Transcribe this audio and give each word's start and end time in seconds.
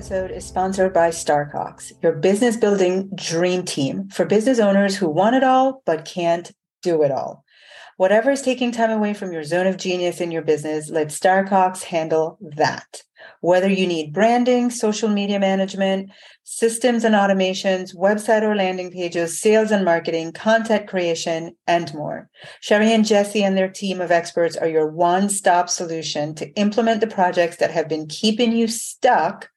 Episode 0.00 0.30
is 0.30 0.46
sponsored 0.46 0.94
by 0.94 1.10
StarrCox, 1.10 1.92
your 2.02 2.12
business 2.12 2.56
building 2.56 3.10
dream 3.14 3.66
team 3.66 4.08
for 4.08 4.24
business 4.24 4.58
owners 4.58 4.96
who 4.96 5.06
want 5.06 5.36
it 5.36 5.44
all 5.44 5.82
but 5.84 6.06
can't 6.06 6.52
do 6.80 7.02
it 7.02 7.10
all. 7.10 7.44
Whatever 7.98 8.30
is 8.30 8.40
taking 8.40 8.72
time 8.72 8.90
away 8.90 9.12
from 9.12 9.30
your 9.30 9.44
zone 9.44 9.66
of 9.66 9.76
genius 9.76 10.22
in 10.22 10.30
your 10.30 10.40
business, 10.40 10.88
let 10.88 11.08
StarrCox 11.08 11.82
handle 11.82 12.38
that. 12.40 13.02
Whether 13.40 13.68
you 13.68 13.86
need 13.86 14.12
branding, 14.12 14.70
social 14.70 15.08
media 15.08 15.38
management, 15.38 16.10
systems 16.44 17.04
and 17.04 17.14
automations, 17.14 17.94
website 17.94 18.42
or 18.42 18.54
landing 18.54 18.90
pages, 18.90 19.40
sales 19.40 19.70
and 19.70 19.84
marketing, 19.84 20.32
content 20.32 20.88
creation, 20.88 21.56
and 21.66 21.92
more. 21.94 22.28
Sherri 22.60 22.92
and 22.92 23.06
Jessie 23.06 23.44
and 23.44 23.56
their 23.56 23.70
team 23.70 24.00
of 24.00 24.10
experts 24.10 24.56
are 24.56 24.68
your 24.68 24.88
one 24.88 25.28
stop 25.28 25.68
solution 25.68 26.34
to 26.34 26.52
implement 26.54 27.00
the 27.00 27.06
projects 27.06 27.56
that 27.56 27.70
have 27.70 27.88
been 27.88 28.06
keeping 28.06 28.52
you 28.52 28.68
stuck 28.68 29.48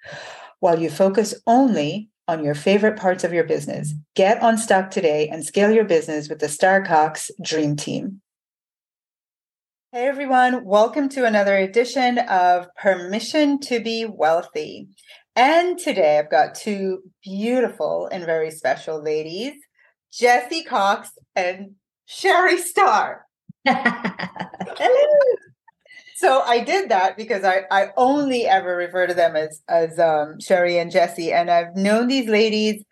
while 0.59 0.80
you 0.80 0.90
focus 0.90 1.34
only 1.45 2.09
on 2.27 2.43
your 2.43 2.55
favorite 2.55 2.98
parts 2.98 3.23
of 3.23 3.34
your 3.34 3.43
business. 3.43 3.93
Get 4.16 4.40
unstuck 4.41 4.91
today 4.91 5.27
and 5.27 5.43
scale 5.43 5.71
your 5.71 5.84
business 5.84 6.29
with 6.29 6.40
the 6.40 6.48
StarrCox 6.48 7.32
Dream 7.41 7.76
Team. 7.76 8.21
Hey 9.96 10.08
everyone, 10.08 10.66
welcome 10.66 11.08
to 11.10 11.24
another 11.24 11.55
edition 11.55 12.18
of 12.18 12.66
Permission 12.82 13.60
to 13.60 13.80
Be 13.80 14.08
Wealthy. 14.10 14.88
And 15.35 15.77
today 15.77 16.18
I've 16.18 16.32
got 16.32 16.55
two 16.55 17.04
beautiful 17.24 18.10
and 18.12 18.26
very 18.26 18.50
special 18.50 19.04
ladies, 19.04 19.54
Jessie 20.12 20.63
Cox 20.63 21.12
and 21.35 21.76
Sherri 22.05 22.58
Starr. 22.58 23.27
so 26.16 26.41
I 26.41 26.63
did 26.66 26.90
that 26.90 27.16
because 27.16 27.44
I, 27.44 27.66
I 27.70 27.90
only 27.96 28.48
ever 28.48 28.76
refer 28.76 29.05
to 29.05 29.13
them 29.13 29.35
as 29.35 29.62
as 29.70 30.00
um, 30.00 30.40
Sherri 30.40 30.80
and 30.80 30.90
Jessie, 30.90 31.32
and 31.32 31.52
I've 31.52 31.76
known 31.76 32.07
these 32.07 32.28
ladies 32.28 32.84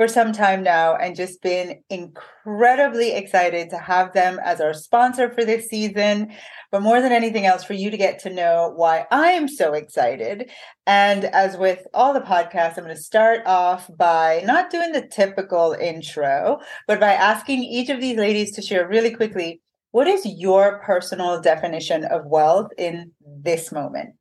for 0.00 0.08
some 0.08 0.32
time 0.32 0.62
now 0.62 0.96
and 0.96 1.14
just 1.14 1.42
been 1.42 1.78
incredibly 1.90 3.12
excited 3.12 3.68
to 3.68 3.76
have 3.76 4.14
them 4.14 4.40
as 4.42 4.58
our 4.58 4.72
sponsor 4.72 5.30
for 5.30 5.44
this 5.44 5.68
season. 5.68 6.32
But 6.72 6.80
more 6.80 7.02
than 7.02 7.12
anything 7.12 7.44
else, 7.44 7.64
for 7.64 7.74
you 7.74 7.90
to 7.90 7.98
get 7.98 8.18
to 8.20 8.30
know 8.32 8.72
why 8.76 9.04
I 9.10 9.32
am 9.32 9.46
so 9.46 9.74
excited. 9.74 10.50
And 10.86 11.26
as 11.26 11.58
with 11.58 11.86
all 11.92 12.14
the 12.14 12.22
podcasts, 12.22 12.78
I'm 12.78 12.84
going 12.84 12.96
to 12.96 13.02
start 13.02 13.42
off 13.44 13.90
by 13.98 14.40
not 14.46 14.70
doing 14.70 14.92
the 14.92 15.06
typical 15.06 15.76
intro, 15.78 16.60
but 16.86 16.98
by 16.98 17.12
asking 17.12 17.62
each 17.62 17.90
of 17.90 18.00
these 18.00 18.16
ladies 18.16 18.52
to 18.52 18.62
share 18.62 18.88
really 18.88 19.14
quickly 19.14 19.60
what 19.90 20.08
is 20.08 20.24
your 20.24 20.80
personal 20.80 21.42
definition 21.42 22.06
of 22.06 22.24
wealth 22.24 22.70
in 22.78 23.12
this 23.22 23.70
moment? 23.70 24.14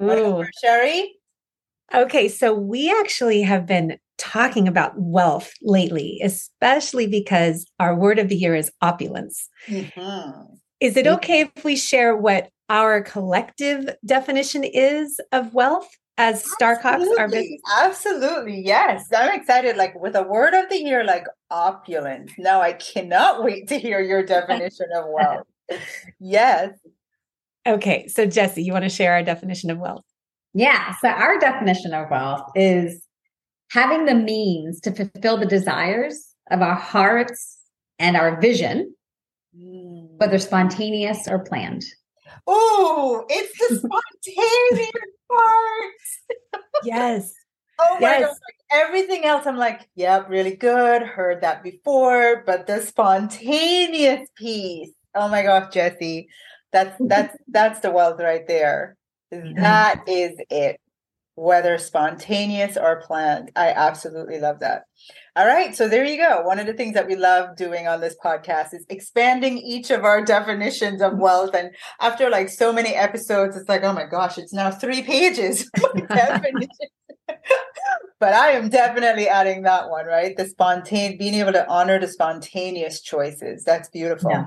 Ooh. 0.00 0.46
Sherri? 0.62 1.17
Okay, 1.94 2.28
so 2.28 2.52
we 2.52 2.90
actually 2.90 3.42
have 3.42 3.66
been 3.66 3.98
talking 4.18 4.68
about 4.68 4.92
wealth 4.96 5.52
lately, 5.62 6.20
especially 6.22 7.06
because 7.06 7.66
our 7.78 7.94
word 7.94 8.18
of 8.18 8.28
the 8.28 8.36
year 8.36 8.54
is 8.54 8.70
opulence. 8.82 9.48
Mm-hmm. 9.68 10.54
Is 10.80 10.96
it 10.96 11.06
okay 11.06 11.40
if 11.40 11.64
we 11.64 11.76
share 11.76 12.16
what 12.16 12.50
our 12.68 13.02
collective 13.02 13.88
definition 14.04 14.64
is 14.64 15.18
of 15.32 15.54
wealth 15.54 15.88
as 16.18 16.44
StarrCox, 16.44 17.06
our 17.18 17.28
business? 17.28 17.60
Absolutely, 17.80 18.60
yes. 18.64 19.08
I'm 19.16 19.34
excited. 19.34 19.76
Like 19.76 19.98
with 19.98 20.14
a 20.14 20.22
word 20.22 20.54
of 20.54 20.68
the 20.68 20.78
year, 20.78 21.04
like 21.04 21.24
opulence. 21.50 22.32
Now 22.36 22.60
I 22.60 22.74
cannot 22.74 23.42
wait 23.44 23.68
to 23.68 23.78
hear 23.78 24.00
your 24.00 24.22
definition 24.22 24.88
of 24.94 25.06
wealth. 25.08 25.46
yes. 26.20 26.70
Okay, 27.66 28.08
so 28.08 28.26
Jessie, 28.26 28.62
you 28.62 28.72
want 28.72 28.84
to 28.84 28.88
share 28.88 29.12
our 29.12 29.22
definition 29.22 29.70
of 29.70 29.78
wealth? 29.78 30.04
Yeah. 30.58 30.92
So 30.96 31.08
our 31.08 31.38
definition 31.38 31.94
of 31.94 32.10
wealth 32.10 32.50
is 32.56 33.00
having 33.70 34.06
the 34.06 34.14
means 34.16 34.80
to 34.80 34.90
fulfill 34.90 35.36
the 35.36 35.46
desires 35.46 36.34
of 36.50 36.62
our 36.62 36.74
hearts 36.74 37.58
and 38.00 38.16
our 38.16 38.40
vision, 38.40 38.92
mm. 39.56 40.08
whether 40.16 40.36
spontaneous 40.40 41.28
or 41.28 41.38
planned. 41.38 41.84
Oh, 42.48 43.24
it's 43.28 43.56
the 43.56 43.76
spontaneous 44.26 44.90
part. 45.30 46.62
yes. 46.82 47.32
Oh 47.80 47.94
my 48.00 48.18
yes. 48.18 48.22
God. 48.22 48.36
Everything 48.72 49.24
else, 49.24 49.46
I'm 49.46 49.56
like, 49.56 49.88
yep, 49.94 50.28
really 50.28 50.56
good. 50.56 51.00
Heard 51.00 51.42
that 51.42 51.62
before. 51.62 52.42
But 52.44 52.66
the 52.66 52.82
spontaneous 52.82 54.28
piece. 54.34 54.90
Oh 55.14 55.28
my 55.28 55.44
gosh, 55.44 55.72
Jessie. 55.72 56.28
That's 56.72 56.96
that's 56.98 57.36
that's 57.46 57.78
the 57.78 57.92
wealth 57.92 58.18
right 58.18 58.44
there. 58.48 58.97
Mm-hmm. 59.32 59.60
That 59.60 60.04
is 60.06 60.32
it. 60.50 60.80
Whether 61.34 61.78
spontaneous 61.78 62.76
or 62.76 63.00
planned. 63.00 63.52
I 63.54 63.68
absolutely 63.68 64.40
love 64.40 64.58
that. 64.58 64.82
All 65.36 65.46
right. 65.46 65.74
So 65.76 65.88
there 65.88 66.04
you 66.04 66.16
go. 66.16 66.42
One 66.42 66.58
of 66.58 66.66
the 66.66 66.72
things 66.72 66.94
that 66.94 67.06
we 67.06 67.14
love 67.14 67.56
doing 67.56 67.86
on 67.86 68.00
this 68.00 68.16
podcast 68.22 68.74
is 68.74 68.84
expanding 68.88 69.58
each 69.58 69.92
of 69.92 70.02
our 70.02 70.24
definitions 70.24 71.00
of 71.00 71.16
wealth. 71.16 71.54
And 71.54 71.70
after 72.00 72.28
like 72.28 72.48
so 72.48 72.72
many 72.72 72.94
episodes, 72.94 73.56
it's 73.56 73.68
like, 73.68 73.84
oh 73.84 73.92
my 73.92 74.04
gosh, 74.04 74.36
it's 74.36 74.52
now 74.52 74.72
three 74.72 75.02
pages. 75.02 75.70
but 78.20 78.32
I 78.32 78.50
am 78.50 78.68
definitely 78.68 79.28
adding 79.28 79.62
that 79.62 79.88
one, 79.90 80.06
right? 80.06 80.36
The 80.36 80.46
spontaneous, 80.46 81.18
being 81.18 81.34
able 81.34 81.52
to 81.52 81.68
honor 81.68 82.00
the 82.00 82.08
spontaneous 82.08 83.00
choices. 83.00 83.62
That's 83.62 83.88
beautiful. 83.88 84.30
Yeah. 84.30 84.46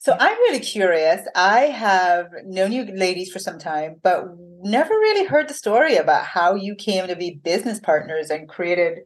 So 0.00 0.16
I'm 0.18 0.36
really 0.38 0.60
curious. 0.60 1.28
I 1.34 1.66
have 1.66 2.30
known 2.46 2.72
you 2.72 2.86
ladies 2.86 3.30
for 3.30 3.38
some 3.38 3.58
time, 3.58 3.96
but 4.02 4.24
never 4.62 4.94
really 4.94 5.26
heard 5.26 5.46
the 5.46 5.52
story 5.52 5.96
about 5.96 6.24
how 6.24 6.54
you 6.54 6.74
came 6.74 7.06
to 7.06 7.14
be 7.14 7.38
business 7.44 7.78
partners 7.78 8.30
and 8.30 8.48
created 8.48 9.00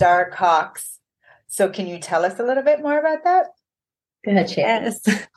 StarrCox. 0.00 0.98
So 1.48 1.68
can 1.68 1.88
you 1.88 1.98
tell 1.98 2.24
us 2.24 2.38
a 2.38 2.44
little 2.44 2.62
bit 2.62 2.80
more 2.82 3.00
about 3.00 3.24
that? 3.24 3.46
Go 4.24 4.30
ahead, 4.30 4.52
Yes. 4.56 5.06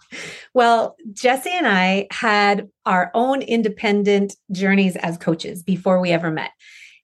Well, 0.54 0.98
Jessie 1.14 1.50
and 1.50 1.66
I 1.66 2.08
had 2.12 2.68
our 2.86 3.10
own 3.14 3.42
independent 3.42 4.36
journeys 4.52 4.98
as 4.98 5.18
coaches 5.18 5.64
before 5.64 6.02
we 6.02 6.12
ever 6.12 6.30
met. 6.30 6.52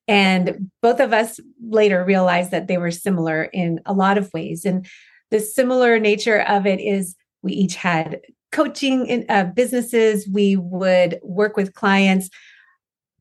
And 0.05 0.69
both 0.81 0.99
of 0.99 1.13
us 1.13 1.39
later 1.65 2.03
realized 2.03 2.51
that 2.51 2.67
they 2.67 2.77
were 2.77 2.91
similar 2.91 3.45
in 3.45 3.79
a 3.85 3.93
lot 3.93 4.17
of 4.17 4.33
ways. 4.33 4.65
And 4.65 4.85
the 5.31 5.39
similar 5.39 5.97
nature 5.99 6.41
of 6.41 6.67
it 6.67 6.81
is 6.81 7.15
we 7.41 7.53
each 7.53 7.75
had 7.75 8.21
coaching 8.51 9.05
in, 9.07 9.25
uh, 9.29 9.45
businesses. 9.45 10.27
We 10.27 10.55
would 10.55 11.19
work 11.23 11.57
with 11.57 11.73
clients 11.73 12.29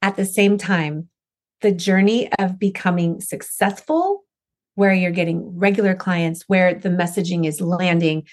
at 0.03 0.16
the 0.16 0.25
same 0.25 0.59
time. 0.59 1.09
The 1.62 1.72
journey 1.72 2.31
of 2.38 2.59
becoming 2.59 3.21
successful, 3.21 4.25
where 4.75 4.93
you're 4.93 5.10
getting 5.10 5.56
regular 5.56 5.94
clients, 5.94 6.44
where 6.47 6.75
the 6.75 6.91
messaging 6.91 7.47
is 7.47 7.60
landing, 7.60 8.25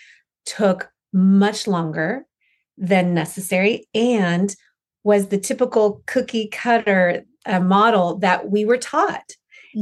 took 0.46 0.90
much 1.14 1.68
longer 1.68 2.26
than 2.78 3.14
necessary 3.14 3.88
and 3.94 4.56
was 5.04 5.28
the 5.28 5.38
typical 5.38 6.02
cookie 6.06 6.48
cutter 6.48 7.24
uh, 7.46 7.60
model 7.60 8.18
that 8.20 8.50
we 8.50 8.66
were 8.66 8.78
taught. 8.78 9.34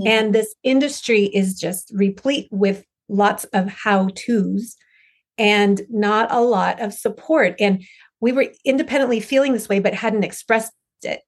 And 0.05 0.33
this 0.33 0.55
industry 0.63 1.25
is 1.25 1.59
just 1.59 1.91
replete 1.93 2.47
with 2.49 2.85
lots 3.09 3.43
of 3.45 3.67
how 3.67 4.07
to's 4.15 4.77
and 5.41 5.81
not 5.89 6.31
a 6.31 6.39
lot 6.39 6.79
of 6.79 6.93
support. 6.93 7.55
And 7.59 7.83
we 8.19 8.31
were 8.31 8.45
independently 8.63 9.19
feeling 9.19 9.53
this 9.53 9.67
way, 9.67 9.79
but 9.79 9.95
hadn't 9.95 10.23
expressed 10.23 10.71
it. 11.01 11.21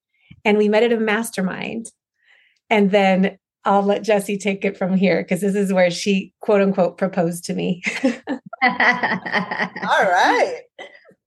And 0.46 0.60
we 0.60 0.70
met 0.70 0.84
at 0.84 0.94
a 0.94 1.00
mastermind. 1.00 1.88
And 2.70 2.92
then 2.92 3.40
I'll 3.66 3.82
let 3.82 4.04
Jessie 4.04 4.38
take 4.38 4.64
it 4.66 4.78
from 4.78 4.96
here 4.96 5.24
because 5.24 5.42
this 5.42 5.56
is 5.56 5.74
where 5.74 5.90
she 5.90 6.32
quote 6.42 6.62
unquote 6.62 7.00
proposed 7.00 7.44
to 7.46 7.56
me. 7.56 7.82
All 8.04 8.12
right. 8.62 10.62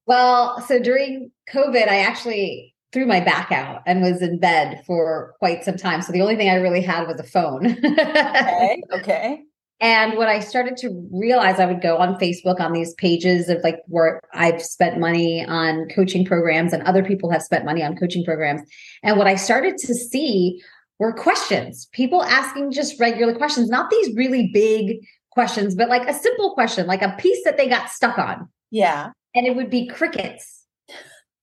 Well, 0.07 0.61
so 0.61 0.79
during 0.79 1.33
COVID, 1.53 1.89
I 1.89 1.99
actually 1.99 2.73
threw 2.93 3.05
my 3.05 3.19
back 3.19 3.51
out 3.51 3.83
and 3.85 4.01
was 4.01 4.23
in 4.23 4.39
bed 4.39 4.85
for 4.87 5.35
quite 5.41 5.65
some 5.65 5.77
time. 5.77 6.03
So 6.03 6.13
the 6.13 6.23
only 6.23 6.37
thing 6.37 6.51
I 6.51 6.55
really 6.55 6.83
had 6.83 7.09
was 7.09 7.19
a 7.19 7.25
phone. 7.25 7.67
okay. 7.85 8.81
Okay. 8.93 9.43
And 9.81 10.17
when 10.17 10.29
I 10.29 10.41
started 10.41 10.77
to 10.79 11.09
realize 11.13 11.61
I 11.61 11.67
would 11.67 11.83
go 11.83 11.99
on 11.99 12.19
Facebook 12.19 12.61
on 12.61 12.73
these 12.73 12.95
pages 12.95 13.51
of 13.51 13.59
like 13.63 13.81
where 13.87 14.21
I've 14.33 14.63
spent 14.63 14.99
money 14.99 15.45
on 15.45 15.89
coaching 15.95 16.25
programs 16.25 16.73
and 16.73 16.83
other 16.85 17.05
people 17.05 17.31
have 17.31 17.43
spent 17.43 17.67
money 17.67 17.83
on 17.83 17.97
coaching 17.97 18.25
programs. 18.25 18.63
And 19.03 19.19
what 19.19 19.27
I 19.27 19.37
started 19.37 19.77
to 19.79 19.95
see 19.95 20.63
were 20.99 21.13
questions, 21.13 21.89
people 21.93 22.23
asking 22.23 22.73
just 22.73 22.99
regular 22.99 23.35
questions, 23.35 23.69
not 23.69 23.91
these 23.91 24.17
really 24.17 24.51
big 24.53 24.97
questions, 25.31 25.75
but 25.75 25.91
like 25.91 26.09
a 26.09 26.15
simple 26.15 26.55
question, 26.55 26.87
like 26.87 27.03
a 27.03 27.15
piece 27.19 27.45
that 27.45 27.59
they 27.59 27.69
got 27.69 27.91
stuck 27.91 28.17
on. 28.17 28.49
Yeah. 28.71 29.11
And 29.35 29.47
it 29.47 29.55
would 29.55 29.69
be 29.69 29.87
crickets. 29.87 30.65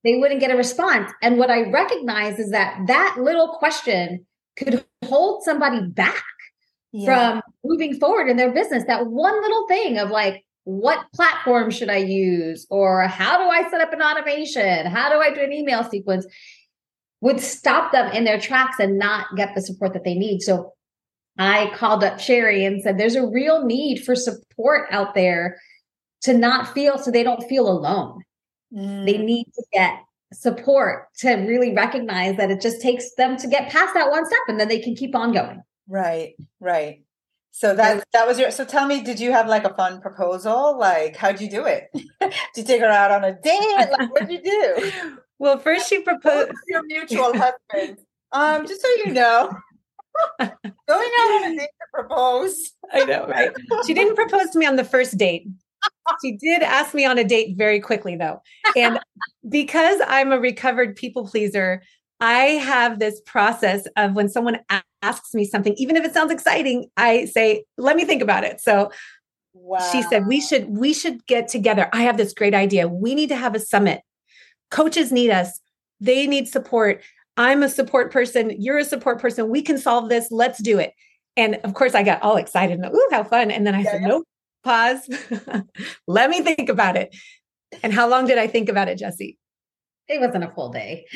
They 0.02 0.16
wouldn't 0.16 0.40
get 0.40 0.50
a 0.50 0.56
response. 0.56 1.12
And 1.22 1.38
what 1.38 1.50
I 1.50 1.70
recognize 1.70 2.40
is 2.40 2.50
that 2.50 2.78
that 2.88 3.16
little 3.18 3.56
question 3.58 4.26
could 4.56 4.84
hold 5.04 5.44
somebody 5.44 5.86
back 5.86 6.22
yeah. 6.94 7.32
from 7.32 7.42
moving 7.64 7.98
forward 7.98 8.28
in 8.28 8.36
their 8.36 8.52
business. 8.52 8.84
That 8.86 9.06
one 9.06 9.40
little 9.42 9.66
thing 9.68 9.98
of 9.98 10.10
like, 10.10 10.44
what 10.64 11.04
platform 11.12 11.70
should 11.70 11.90
I 11.90 11.98
use? 11.98 12.66
Or 12.70 13.06
how 13.06 13.36
do 13.36 13.44
I 13.44 13.68
set 13.70 13.82
up 13.82 13.92
an 13.92 14.00
automation? 14.00 14.86
How 14.86 15.10
do 15.10 15.18
I 15.18 15.34
do 15.34 15.42
an 15.42 15.52
email 15.52 15.84
sequence? 15.84 16.26
would 17.24 17.40
stop 17.40 17.90
them 17.90 18.12
in 18.12 18.24
their 18.24 18.38
tracks 18.38 18.76
and 18.78 18.98
not 18.98 19.34
get 19.34 19.54
the 19.54 19.62
support 19.62 19.94
that 19.94 20.04
they 20.04 20.12
need. 20.12 20.42
So 20.42 20.74
I 21.38 21.72
called 21.74 22.04
up 22.04 22.20
Sherri 22.20 22.66
and 22.66 22.82
said, 22.82 22.98
there's 22.98 23.14
a 23.14 23.26
real 23.26 23.64
need 23.64 24.04
for 24.04 24.14
support 24.14 24.88
out 24.90 25.14
there 25.14 25.58
to 26.20 26.36
not 26.36 26.74
feel 26.74 26.98
so 26.98 27.10
they 27.10 27.22
don't 27.22 27.42
feel 27.48 27.66
alone. 27.66 28.22
Mm. 28.76 29.06
They 29.06 29.16
need 29.16 29.46
to 29.54 29.64
get 29.72 30.00
support 30.34 31.06
to 31.20 31.32
really 31.36 31.72
recognize 31.72 32.36
that 32.36 32.50
it 32.50 32.60
just 32.60 32.82
takes 32.82 33.14
them 33.14 33.38
to 33.38 33.48
get 33.48 33.70
past 33.70 33.94
that 33.94 34.10
one 34.10 34.26
step 34.26 34.40
and 34.48 34.60
then 34.60 34.68
they 34.68 34.80
can 34.80 34.94
keep 34.94 35.14
on 35.14 35.32
going. 35.32 35.62
Right, 35.88 36.34
right. 36.60 37.04
So 37.50 37.74
that 37.76 38.04
that 38.12 38.26
was 38.26 38.38
your. 38.38 38.50
So 38.50 38.64
tell 38.64 38.86
me, 38.86 39.02
did 39.02 39.20
you 39.20 39.30
have 39.30 39.46
like 39.46 39.64
a 39.64 39.72
fun 39.74 40.00
proposal? 40.00 40.76
Like, 40.76 41.14
how'd 41.14 41.40
you 41.40 41.48
do 41.48 41.66
it? 41.66 41.88
did 42.20 42.32
you 42.56 42.64
take 42.64 42.80
her 42.80 42.88
out 42.88 43.12
on 43.12 43.22
a 43.22 43.32
date? 43.32 43.90
Like, 43.92 44.12
what'd 44.12 44.30
you 44.30 44.42
do? 44.42 44.92
Well, 45.40 45.58
first 45.58 45.88
she 45.88 46.00
proposed 46.02 46.52
your 46.68 46.84
mutual 46.84 47.32
husband. 47.36 47.98
Um, 48.32 48.66
just 48.66 48.80
so 48.80 48.88
you 49.04 49.12
know, 49.12 49.50
going 50.38 50.50
out 50.88 51.42
on 51.42 51.52
a 51.52 51.56
date 51.56 51.68
to 51.68 51.86
propose. 51.92 52.72
I 52.92 53.04
know, 53.04 53.26
right? 53.26 53.50
She 53.86 53.94
didn't 53.94 54.14
propose 54.14 54.50
to 54.50 54.58
me 54.58 54.66
on 54.66 54.76
the 54.76 54.84
first 54.84 55.18
date. 55.18 55.46
She 56.22 56.36
did 56.36 56.62
ask 56.62 56.94
me 56.94 57.04
on 57.04 57.18
a 57.18 57.24
date 57.24 57.56
very 57.56 57.80
quickly, 57.80 58.16
though, 58.16 58.40
and 58.76 58.98
because 59.48 60.00
I'm 60.06 60.32
a 60.32 60.38
recovered 60.38 60.96
people 60.96 61.26
pleaser, 61.26 61.82
I 62.20 62.42
have 62.42 62.98
this 62.98 63.20
process 63.26 63.86
of 63.96 64.14
when 64.14 64.28
someone 64.28 64.60
asks 65.02 65.34
me 65.34 65.44
something, 65.44 65.74
even 65.76 65.96
if 65.96 66.04
it 66.04 66.14
sounds 66.14 66.32
exciting, 66.32 66.86
I 66.96 67.26
say, 67.26 67.64
let 67.76 67.96
me 67.96 68.04
think 68.04 68.22
about 68.22 68.44
it. 68.44 68.60
So 68.60 68.90
wow. 69.52 69.86
she 69.90 70.02
said, 70.02 70.26
we 70.26 70.40
should, 70.40 70.68
we 70.68 70.94
should 70.94 71.26
get 71.26 71.48
together. 71.48 71.88
I 71.92 72.02
have 72.02 72.16
this 72.16 72.32
great 72.32 72.54
idea. 72.54 72.88
We 72.88 73.14
need 73.14 73.28
to 73.30 73.36
have 73.36 73.54
a 73.54 73.60
summit. 73.60 74.02
Coaches 74.70 75.12
need 75.12 75.30
us. 75.30 75.60
They 76.00 76.26
need 76.26 76.48
support. 76.48 77.02
I'm 77.36 77.62
a 77.62 77.68
support 77.68 78.12
person. 78.12 78.54
You're 78.58 78.78
a 78.78 78.84
support 78.84 79.20
person. 79.20 79.48
We 79.48 79.62
can 79.62 79.78
solve 79.78 80.08
this. 80.08 80.28
Let's 80.30 80.62
do 80.62 80.78
it. 80.78 80.92
And 81.36 81.56
of 81.64 81.74
course, 81.74 81.94
I 81.94 82.04
got 82.04 82.22
all 82.22 82.36
excited 82.36 82.78
and, 82.78 82.94
ooh, 82.94 83.08
how 83.10 83.24
fun. 83.24 83.50
And 83.50 83.66
then 83.66 83.74
I 83.74 83.82
yeah, 83.82 83.90
said, 83.90 84.02
nope, 84.02 84.24
pause. 84.62 85.08
Let 86.06 86.30
me 86.30 86.42
think 86.42 86.68
about 86.68 86.96
it. 86.96 87.14
And 87.82 87.92
how 87.92 88.08
long 88.08 88.26
did 88.26 88.38
I 88.38 88.46
think 88.46 88.68
about 88.68 88.88
it, 88.88 88.98
Jessie? 88.98 89.36
It 90.08 90.20
wasn't 90.20 90.44
a 90.44 90.50
full 90.50 90.68
day. 90.68 91.06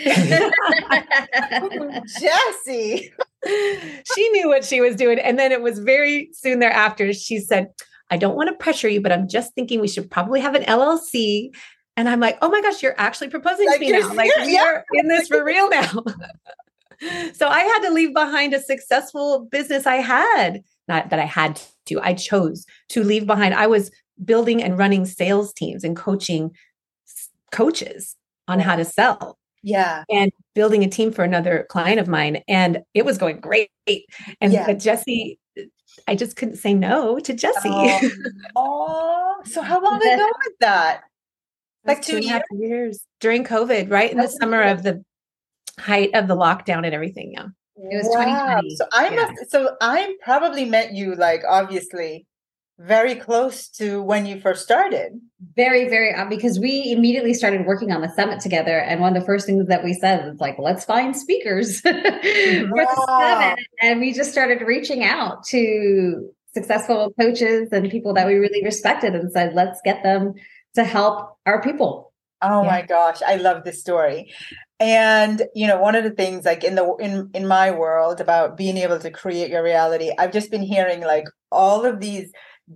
Jessie. 2.20 3.12
she 4.16 4.28
knew 4.30 4.48
what 4.48 4.64
she 4.64 4.80
was 4.80 4.96
doing. 4.96 5.18
And 5.18 5.38
then 5.38 5.52
it 5.52 5.60
was 5.60 5.78
very 5.78 6.30
soon 6.32 6.58
thereafter, 6.58 7.12
she 7.12 7.38
said, 7.38 7.68
I 8.10 8.16
don't 8.16 8.34
want 8.34 8.48
to 8.48 8.54
pressure 8.56 8.88
you, 8.88 9.00
but 9.00 9.12
I'm 9.12 9.28
just 9.28 9.54
thinking 9.54 9.80
we 9.80 9.88
should 9.88 10.10
probably 10.10 10.40
have 10.40 10.54
an 10.54 10.62
LLC. 10.62 11.50
And 11.96 12.08
I'm 12.08 12.20
like, 12.20 12.38
oh 12.40 12.48
my 12.48 12.62
gosh, 12.62 12.82
you're 12.82 12.98
actually 12.98 13.28
proposing 13.28 13.66
like 13.66 13.80
to 13.80 13.84
me 13.84 13.92
now. 13.92 14.14
Like, 14.14 14.30
you're 14.46 14.84
in 14.94 15.08
this 15.08 15.28
for 15.28 15.44
real 15.44 15.68
now. 15.68 15.90
so 17.34 17.48
I 17.48 17.60
had 17.60 17.80
to 17.80 17.90
leave 17.90 18.14
behind 18.14 18.54
a 18.54 18.60
successful 18.60 19.44
business 19.44 19.86
I 19.86 19.96
had. 19.96 20.62
Not 20.86 21.10
that 21.10 21.18
I 21.18 21.24
had 21.24 21.60
to, 21.86 22.00
I 22.00 22.14
chose 22.14 22.64
to 22.90 23.04
leave 23.04 23.26
behind. 23.26 23.54
I 23.54 23.66
was 23.66 23.90
building 24.24 24.62
and 24.62 24.78
running 24.78 25.04
sales 25.04 25.52
teams 25.52 25.84
and 25.84 25.94
coaching 25.94 26.52
coaches 27.52 28.16
on 28.48 28.58
how 28.58 28.76
to 28.76 28.84
sell. 28.84 29.38
Yeah. 29.62 30.04
And 30.10 30.32
building 30.54 30.82
a 30.82 30.88
team 30.88 31.12
for 31.12 31.24
another 31.24 31.66
client 31.68 32.00
of 32.00 32.08
mine. 32.08 32.42
And 32.48 32.82
it 32.94 33.04
was 33.04 33.18
going 33.18 33.40
great. 33.40 33.70
And 34.40 34.52
yeah. 34.52 34.66
but 34.66 34.78
Jessie, 34.78 35.38
I 36.06 36.14
just 36.14 36.36
couldn't 36.36 36.56
say 36.56 36.74
no 36.74 37.18
to 37.20 37.34
Jessie. 37.34 37.68
Oh, 37.70 38.10
oh. 38.56 39.34
so 39.44 39.62
how 39.62 39.82
long 39.82 39.96
ago 39.96 40.16
was 40.16 40.54
that? 40.60 41.02
Like 41.84 42.02
two, 42.02 42.20
two 42.20 42.26
years? 42.26 42.42
years 42.52 43.06
during 43.20 43.44
COVID, 43.44 43.90
right 43.90 44.10
in 44.10 44.18
the 44.18 44.28
summer 44.28 44.62
of 44.62 44.82
the 44.82 45.02
height 45.78 46.10
of 46.14 46.28
the 46.28 46.36
lockdown 46.36 46.84
and 46.84 46.94
everything. 46.94 47.32
Yeah. 47.32 47.46
It 47.76 47.96
was 47.96 48.08
wow. 48.10 48.60
2020. 48.60 48.76
So 48.76 48.84
I 48.92 49.08
yeah. 49.08 49.14
must 49.14 49.50
so 49.50 49.76
I 49.80 50.16
probably 50.22 50.64
met 50.64 50.94
you 50.94 51.14
like 51.14 51.42
obviously 51.48 52.26
very 52.78 53.16
close 53.16 53.68
to 53.68 54.00
when 54.00 54.24
you 54.24 54.40
first 54.40 54.62
started. 54.62 55.20
Very, 55.56 55.88
very, 55.88 56.14
uh, 56.14 56.26
because 56.26 56.60
we 56.60 56.92
immediately 56.92 57.34
started 57.34 57.66
working 57.66 57.90
on 57.90 58.00
the 58.00 58.08
summit 58.10 58.40
together. 58.40 58.78
And 58.78 59.00
one 59.00 59.16
of 59.16 59.20
the 59.20 59.26
first 59.26 59.46
things 59.46 59.66
that 59.66 59.82
we 59.82 59.94
said 59.94 60.26
is 60.26 60.40
like, 60.40 60.56
let's 60.58 60.84
find 60.84 61.16
speakers 61.16 61.80
for 61.82 61.92
the 61.92 63.04
summit. 63.06 63.58
And 63.80 64.00
we 64.00 64.12
just 64.12 64.30
started 64.30 64.62
reaching 64.62 65.04
out 65.04 65.44
to 65.46 66.30
successful 66.54 67.12
coaches 67.20 67.68
and 67.72 67.90
people 67.90 68.14
that 68.14 68.26
we 68.26 68.34
really 68.34 68.64
respected 68.64 69.14
and 69.14 69.30
said, 69.32 69.54
let's 69.54 69.80
get 69.84 70.02
them 70.04 70.34
to 70.74 70.84
help 70.84 71.36
our 71.46 71.60
people. 71.60 72.12
Oh 72.40 72.62
yeah. 72.62 72.70
my 72.70 72.82
gosh, 72.82 73.20
I 73.26 73.36
love 73.36 73.64
this 73.64 73.80
story. 73.80 74.32
And 74.78 75.42
you 75.56 75.66
know, 75.66 75.80
one 75.80 75.96
of 75.96 76.04
the 76.04 76.10
things 76.10 76.44
like 76.44 76.62
in 76.62 76.76
the 76.76 76.94
in 77.00 77.30
in 77.34 77.48
my 77.48 77.72
world 77.72 78.20
about 78.20 78.56
being 78.56 78.76
able 78.76 79.00
to 79.00 79.10
create 79.10 79.50
your 79.50 79.64
reality, 79.64 80.12
I've 80.16 80.32
just 80.32 80.52
been 80.52 80.62
hearing 80.62 81.00
like 81.00 81.24
all 81.50 81.84
of 81.84 81.98
these 81.98 82.30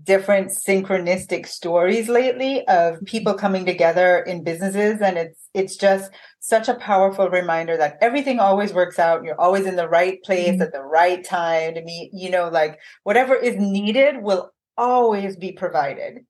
different 0.05 0.49
synchronistic 0.49 1.47
stories 1.47 2.09
lately 2.09 2.67
of 2.67 2.95
mm-hmm. 2.95 3.05
people 3.05 3.35
coming 3.35 3.67
together 3.67 4.21
in 4.21 4.43
businesses 4.43 5.03
and 5.03 5.19
it's 5.19 5.49
it's 5.53 5.77
just 5.77 6.11
such 6.41 6.69
a 6.69 6.75
powerful 6.75 7.29
reminder 7.29 7.77
that 7.77 7.99
everything 8.01 8.41
always 8.41 8.73
works 8.73 8.99
out 8.99 9.23
you're 9.23 9.41
always 9.41 9.67
in 9.67 9.77
the 9.77 9.89
right 9.89 10.23
place 10.23 10.53
mm-hmm. 10.53 10.63
at 10.63 10.73
the 10.73 10.83
right 10.83 11.25
time 11.25 11.75
to 11.75 11.83
meet 11.83 12.11
you 12.15 12.31
know 12.31 12.49
like 12.49 12.79
whatever 13.03 13.35
is 13.35 13.57
needed 13.57 14.23
will 14.23 14.51
always 14.79 15.37
be 15.37 15.53
provided 15.53 16.25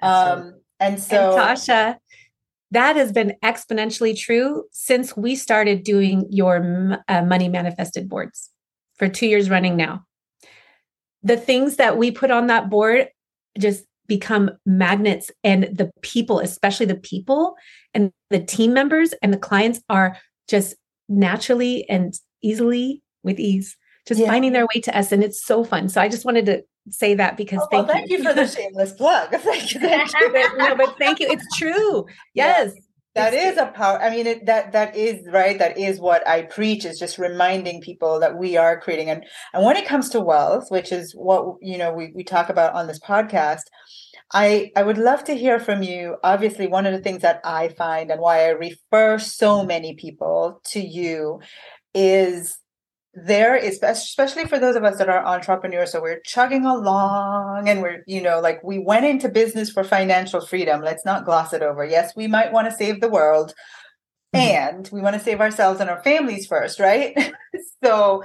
um 0.00 0.54
and 0.80 0.98
so 0.98 1.36
and 1.36 1.40
tasha 1.40 1.96
that 2.70 2.96
has 2.96 3.12
been 3.12 3.34
exponentially 3.44 4.18
true 4.18 4.64
since 4.72 5.14
we 5.14 5.36
started 5.36 5.82
doing 5.82 6.26
your 6.30 6.98
uh, 7.08 7.22
money 7.22 7.48
manifested 7.50 8.08
boards 8.08 8.48
for 8.96 9.06
2 9.06 9.26
years 9.26 9.50
running 9.50 9.76
now 9.76 10.02
the 11.22 11.36
things 11.36 11.76
that 11.76 11.96
we 11.96 12.10
put 12.10 12.30
on 12.30 12.48
that 12.48 12.70
board 12.70 13.08
just 13.58 13.84
become 14.08 14.50
magnets 14.66 15.30
and 15.44 15.64
the 15.64 15.90
people 16.02 16.40
especially 16.40 16.86
the 16.86 16.94
people 16.94 17.54
and 17.94 18.10
the 18.30 18.40
team 18.40 18.74
members 18.74 19.14
and 19.22 19.32
the 19.32 19.38
clients 19.38 19.80
are 19.88 20.16
just 20.48 20.74
naturally 21.08 21.88
and 21.88 22.14
easily 22.42 23.02
with 23.22 23.38
ease 23.38 23.76
just 24.06 24.20
yeah. 24.20 24.26
finding 24.26 24.52
their 24.52 24.66
way 24.74 24.80
to 24.80 24.96
us 24.96 25.12
and 25.12 25.22
it's 25.22 25.42
so 25.42 25.62
fun 25.62 25.88
so 25.88 26.00
i 26.00 26.08
just 26.08 26.24
wanted 26.24 26.44
to 26.46 26.62
say 26.90 27.14
that 27.14 27.36
because 27.36 27.60
oh, 27.62 27.68
thank, 27.70 27.86
well, 27.86 27.96
thank 27.96 28.10
you. 28.10 28.18
you. 28.18 28.24
for 28.24 28.34
the 28.34 28.46
shameless 28.46 28.92
plug 28.92 29.30
thank 29.38 29.72
you, 29.72 29.80
thank 29.80 30.12
you. 30.20 30.58
no, 30.58 30.74
but 30.74 30.98
thank 30.98 31.20
you 31.20 31.28
it's 31.30 31.56
true 31.56 32.04
yes 32.34 32.72
that 33.14 33.34
is 33.34 33.56
a 33.58 33.66
power 33.66 34.00
i 34.00 34.10
mean 34.10 34.26
it, 34.26 34.46
that 34.46 34.72
that 34.72 34.96
is 34.96 35.26
right 35.30 35.58
that 35.58 35.76
is 35.78 36.00
what 36.00 36.26
i 36.26 36.42
preach 36.42 36.84
is 36.84 36.98
just 36.98 37.18
reminding 37.18 37.80
people 37.80 38.20
that 38.20 38.36
we 38.36 38.56
are 38.56 38.80
creating. 38.80 39.10
And 39.10 39.24
and 39.52 39.64
when 39.64 39.76
it 39.76 39.86
comes 39.86 40.08
to 40.10 40.20
wealth 40.20 40.70
which 40.70 40.92
is 40.92 41.12
what 41.14 41.56
you 41.60 41.78
know 41.78 41.92
we, 41.92 42.12
we 42.14 42.24
talk 42.24 42.48
about 42.48 42.74
on 42.74 42.86
this 42.86 43.00
podcast 43.00 43.64
i 44.32 44.70
i 44.76 44.82
would 44.82 44.98
love 44.98 45.24
to 45.24 45.34
hear 45.34 45.58
from 45.58 45.82
you. 45.82 46.16
Obviously 46.22 46.66
one 46.66 46.86
of 46.86 46.92
the 46.92 47.00
things 47.00 47.22
that 47.22 47.40
i 47.44 47.68
find 47.68 48.10
and 48.10 48.20
why 48.20 48.46
i 48.46 48.48
refer 48.48 49.18
so 49.18 49.64
many 49.64 49.94
people 49.94 50.60
to 50.64 50.80
you 50.80 51.40
is 51.94 52.58
there 53.14 53.54
is 53.54 53.78
especially 53.82 54.46
for 54.46 54.58
those 54.58 54.74
of 54.74 54.84
us 54.84 54.96
that 54.96 55.08
are 55.08 55.24
entrepreneurs 55.24 55.92
so 55.92 56.00
we're 56.00 56.20
chugging 56.20 56.64
along 56.64 57.68
and 57.68 57.82
we're 57.82 58.02
you 58.06 58.22
know 58.22 58.40
like 58.40 58.62
we 58.64 58.78
went 58.78 59.04
into 59.04 59.28
business 59.28 59.70
for 59.70 59.84
financial 59.84 60.40
freedom. 60.40 60.80
Let's 60.80 61.04
not 61.04 61.24
gloss 61.24 61.52
it 61.52 61.62
over. 61.62 61.84
Yes 61.84 62.16
we 62.16 62.26
might 62.26 62.52
want 62.52 62.70
to 62.70 62.76
save 62.76 63.00
the 63.00 63.10
world 63.10 63.54
mm-hmm. 64.34 64.40
and 64.40 64.88
we 64.90 65.02
want 65.02 65.14
to 65.14 65.20
save 65.20 65.40
ourselves 65.40 65.80
and 65.80 65.90
our 65.90 66.02
families 66.02 66.46
first 66.46 66.80
right? 66.80 67.16
So 67.84 68.22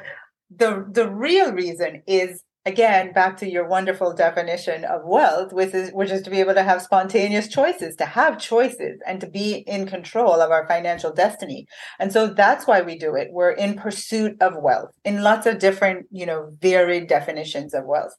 the 0.56 0.86
the 0.89 1.10
real 1.10 1.51
reason 1.51 2.03
is 2.08 2.44
again 2.68 3.14
back 3.14 3.38
to 3.38 3.50
your 3.50 3.68
wonderful 3.68 4.14
definition 4.14 4.84
of 4.84 5.02
wealth 5.06 5.54
which 5.54 5.74
is 5.74 5.90
which 5.92 6.12
is 6.12 6.22
to 6.22 6.30
be 6.30 6.42
able 6.42 6.54
to 6.54 6.64
have 6.64 6.82
spontaneous 6.82 7.48
choices 7.48 7.96
to 7.96 8.06
have 8.06 8.38
choices 8.38 9.00
and 9.08 9.22
to 9.22 9.28
be 9.28 9.64
in 9.68 9.88
control 9.88 10.42
of 10.42 10.52
our 10.52 10.68
financial 10.68 11.14
destiny. 11.14 11.66
And 12.00 12.12
so 12.12 12.28
that's 12.28 12.68
why 12.68 12.82
we 12.82 12.98
do 12.98 13.16
it. 13.16 13.30
We're 13.32 13.52
in 13.52 13.76
pursuit 13.76 14.36
of 14.42 14.54
wealth 14.62 14.92
in 15.06 15.24
lots 15.24 15.46
of 15.46 15.60
different 15.60 16.08
you 16.12 16.26
know 16.26 16.52
varied 16.62 17.08
definitions 17.08 17.74
of 17.74 17.86
wealth. 17.86 18.16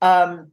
Um, 0.00 0.50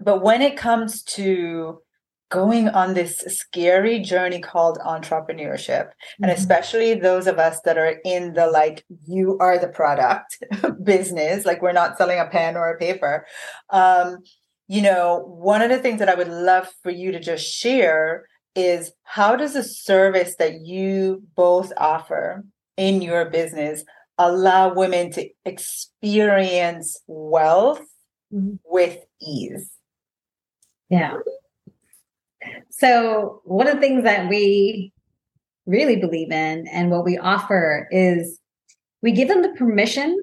but 0.00 0.22
when 0.22 0.42
it 0.42 0.56
comes 0.56 1.02
to 1.02 1.80
going 2.30 2.68
on 2.68 2.94
this 2.94 3.18
scary 3.28 4.00
journey 4.00 4.40
called 4.40 4.78
entrepreneurship 4.84 5.86
mm-hmm. 5.86 6.24
and 6.24 6.32
especially 6.32 6.94
those 6.94 7.26
of 7.26 7.38
us 7.38 7.60
that 7.64 7.78
are 7.78 7.96
in 8.04 8.34
the 8.34 8.46
like 8.46 8.84
you 9.06 9.36
are 9.40 9.58
the 9.58 9.68
product 9.68 10.42
business 10.84 11.46
like 11.46 11.62
we're 11.62 11.72
not 11.72 11.96
selling 11.96 12.18
a 12.18 12.26
pen 12.26 12.56
or 12.56 12.70
a 12.70 12.78
paper 12.78 13.26
um 13.70 14.18
you 14.66 14.82
know 14.82 15.24
one 15.26 15.62
of 15.62 15.70
the 15.70 15.78
things 15.78 15.98
that 15.98 16.08
i 16.08 16.14
would 16.14 16.28
love 16.28 16.68
for 16.82 16.90
you 16.90 17.12
to 17.12 17.20
just 17.20 17.46
share 17.46 18.26
is 18.54 18.92
how 19.04 19.36
does 19.36 19.54
a 19.54 19.62
service 19.62 20.34
that 20.38 20.60
you 20.60 21.22
both 21.34 21.72
offer 21.76 22.44
in 22.76 23.00
your 23.00 23.30
business 23.30 23.84
allow 24.18 24.72
women 24.74 25.10
to 25.12 25.28
experience 25.44 27.00
wealth 27.06 27.80
mm-hmm. 28.32 28.56
with 28.64 28.98
ease 29.22 29.70
yeah 30.90 31.14
so, 32.78 33.40
one 33.44 33.66
of 33.66 33.74
the 33.74 33.80
things 33.80 34.04
that 34.04 34.28
we 34.28 34.92
really 35.66 35.96
believe 35.96 36.30
in 36.30 36.66
and 36.68 36.90
what 36.90 37.04
we 37.04 37.18
offer 37.18 37.88
is 37.90 38.38
We 39.02 39.12
give 39.12 39.28
them 39.28 39.42
the 39.42 39.50
permission 39.50 40.16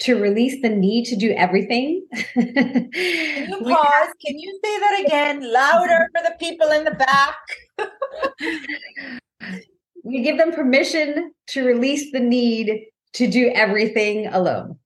to 0.00 0.20
release 0.20 0.60
the 0.62 0.68
need 0.68 1.04
to 1.06 1.16
do 1.16 1.32
everything. 1.32 2.06
Can 2.34 2.90
you 2.92 3.60
pause? 3.64 4.08
Can 4.24 4.38
you 4.38 4.60
say 4.64 4.78
that 4.80 5.02
again 5.06 5.52
louder 5.52 6.08
for 6.12 6.22
the 6.22 6.34
people 6.38 6.70
in 6.70 6.84
the 6.84 6.90
back? 6.90 7.36
we 10.04 10.22
give 10.22 10.38
them 10.38 10.52
permission 10.52 11.32
to 11.48 11.64
release 11.64 12.10
the 12.12 12.20
need 12.20 12.86
to 13.14 13.26
do 13.26 13.50
everything 13.54 14.26
alone. 14.26 14.78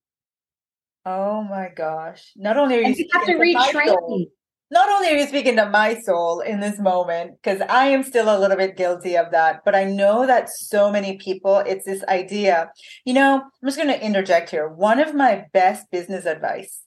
Oh 1.07 1.43
my 1.43 1.71
gosh. 1.75 2.33
Not 2.37 2.57
only 2.57 2.77
are 2.77 2.83
you, 2.83 2.95
you 2.95 3.09
have 3.13 3.25
to 3.27 3.35
retrain. 3.35 4.27
Not 4.71 4.91
only 4.91 5.09
are 5.09 5.17
you 5.17 5.27
speaking 5.27 5.57
to 5.57 5.71
my 5.71 5.99
soul 5.99 6.41
in 6.41 6.61
this 6.61 6.79
moment, 6.79 7.37
because 7.43 7.63
I 7.71 7.87
am 7.87 8.03
still 8.03 8.29
a 8.29 8.39
little 8.39 8.57
bit 8.57 8.77
guilty 8.77 9.17
of 9.17 9.31
that, 9.31 9.63
but 9.65 9.75
I 9.75 9.85
know 9.85 10.27
that 10.27 10.51
so 10.51 10.93
many 10.93 11.17
people, 11.17 11.59
it's 11.59 11.87
this 11.87 12.05
idea. 12.05 12.71
You 13.07 13.15
know, 13.15 13.37
I'm 13.37 13.69
just 13.69 13.79
going 13.79 13.89
to 13.89 14.05
interject 14.05 14.51
here. 14.51 14.69
One 14.69 15.01
of 15.01 15.15
my 15.15 15.47
best 15.55 15.91
business 15.91 16.27
advice, 16.27 16.83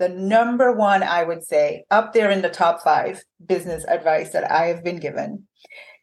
the 0.00 0.08
number 0.08 0.72
one, 0.72 1.04
I 1.04 1.22
would 1.22 1.44
say, 1.44 1.84
up 1.88 2.14
there 2.14 2.30
in 2.30 2.42
the 2.42 2.50
top 2.50 2.82
five 2.82 3.22
business 3.46 3.84
advice 3.84 4.32
that 4.32 4.50
I 4.50 4.66
have 4.66 4.82
been 4.82 4.98
given, 4.98 5.46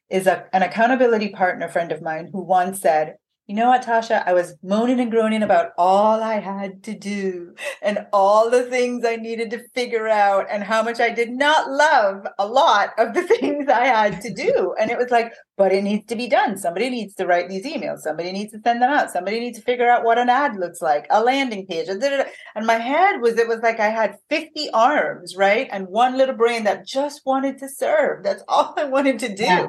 is 0.09 0.27
a, 0.27 0.45
an 0.53 0.63
accountability 0.63 1.29
partner 1.29 1.67
friend 1.67 1.91
of 1.91 2.01
mine 2.01 2.29
who 2.31 2.41
once 2.41 2.79
said, 2.79 3.15
you 3.51 3.57
know 3.57 3.67
what, 3.67 3.83
Tasha? 3.83 4.23
I 4.25 4.31
was 4.31 4.55
moaning 4.63 5.01
and 5.01 5.11
groaning 5.11 5.43
about 5.43 5.71
all 5.77 6.23
I 6.23 6.35
had 6.35 6.83
to 6.83 6.97
do 6.97 7.53
and 7.81 8.07
all 8.13 8.49
the 8.49 8.63
things 8.63 9.03
I 9.05 9.17
needed 9.17 9.49
to 9.49 9.67
figure 9.75 10.07
out 10.07 10.47
and 10.49 10.63
how 10.63 10.81
much 10.81 11.01
I 11.01 11.09
did 11.09 11.31
not 11.31 11.69
love 11.69 12.25
a 12.39 12.47
lot 12.47 12.91
of 12.97 13.13
the 13.13 13.23
things 13.27 13.67
I 13.67 13.87
had 13.87 14.21
to 14.21 14.33
do. 14.33 14.73
And 14.79 14.89
it 14.89 14.97
was 14.97 15.11
like, 15.11 15.33
but 15.57 15.73
it 15.73 15.83
needs 15.83 16.05
to 16.05 16.15
be 16.15 16.29
done. 16.29 16.57
Somebody 16.57 16.89
needs 16.89 17.13
to 17.15 17.27
write 17.27 17.49
these 17.49 17.65
emails. 17.65 17.99
Somebody 17.99 18.31
needs 18.31 18.53
to 18.53 18.61
send 18.63 18.81
them 18.81 18.89
out. 18.89 19.11
Somebody 19.11 19.41
needs 19.41 19.59
to 19.59 19.65
figure 19.65 19.89
out 19.89 20.05
what 20.05 20.17
an 20.17 20.29
ad 20.29 20.55
looks 20.55 20.81
like, 20.81 21.05
a 21.09 21.21
landing 21.21 21.67
page. 21.67 21.89
And 21.89 22.65
my 22.65 22.75
head 22.75 23.19
was, 23.19 23.37
it 23.37 23.49
was 23.49 23.59
like 23.61 23.81
I 23.81 23.89
had 23.89 24.15
50 24.29 24.69
arms, 24.73 25.35
right? 25.35 25.67
And 25.73 25.89
one 25.89 26.17
little 26.17 26.35
brain 26.35 26.63
that 26.63 26.87
just 26.87 27.23
wanted 27.25 27.57
to 27.57 27.67
serve. 27.67 28.23
That's 28.23 28.43
all 28.47 28.73
I 28.77 28.85
wanted 28.85 29.19
to 29.19 29.35
do. 29.35 29.43
Yeah. 29.43 29.67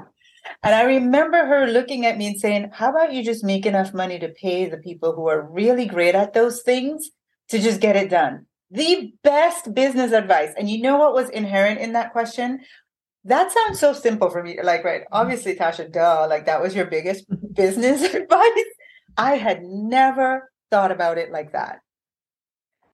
And 0.62 0.74
I 0.74 0.82
remember 0.82 1.44
her 1.44 1.66
looking 1.66 2.06
at 2.06 2.18
me 2.18 2.26
and 2.26 2.40
saying, 2.40 2.70
How 2.72 2.90
about 2.90 3.12
you 3.12 3.24
just 3.24 3.44
make 3.44 3.66
enough 3.66 3.94
money 3.94 4.18
to 4.18 4.28
pay 4.28 4.68
the 4.68 4.78
people 4.78 5.14
who 5.14 5.28
are 5.28 5.48
really 5.50 5.86
great 5.86 6.14
at 6.14 6.34
those 6.34 6.62
things 6.62 7.10
to 7.48 7.58
just 7.58 7.80
get 7.80 7.96
it 7.96 8.10
done? 8.10 8.46
The 8.70 9.12
best 9.22 9.74
business 9.74 10.12
advice. 10.12 10.52
And 10.56 10.68
you 10.68 10.80
know 10.80 10.98
what 10.98 11.14
was 11.14 11.28
inherent 11.30 11.80
in 11.80 11.92
that 11.92 12.12
question? 12.12 12.60
That 13.24 13.52
sounds 13.52 13.78
so 13.78 13.92
simple 13.92 14.30
for 14.30 14.42
me. 14.42 14.58
Like, 14.62 14.84
right, 14.84 15.02
mm-hmm. 15.02 15.14
obviously, 15.14 15.54
Tasha, 15.54 15.92
duh, 15.92 16.26
like 16.28 16.46
that 16.46 16.62
was 16.62 16.74
your 16.74 16.86
biggest 16.86 17.24
business 17.54 18.02
advice. 18.14 18.50
I 19.16 19.36
had 19.36 19.62
never 19.62 20.50
thought 20.70 20.90
about 20.90 21.18
it 21.18 21.30
like 21.30 21.52
that. 21.52 21.80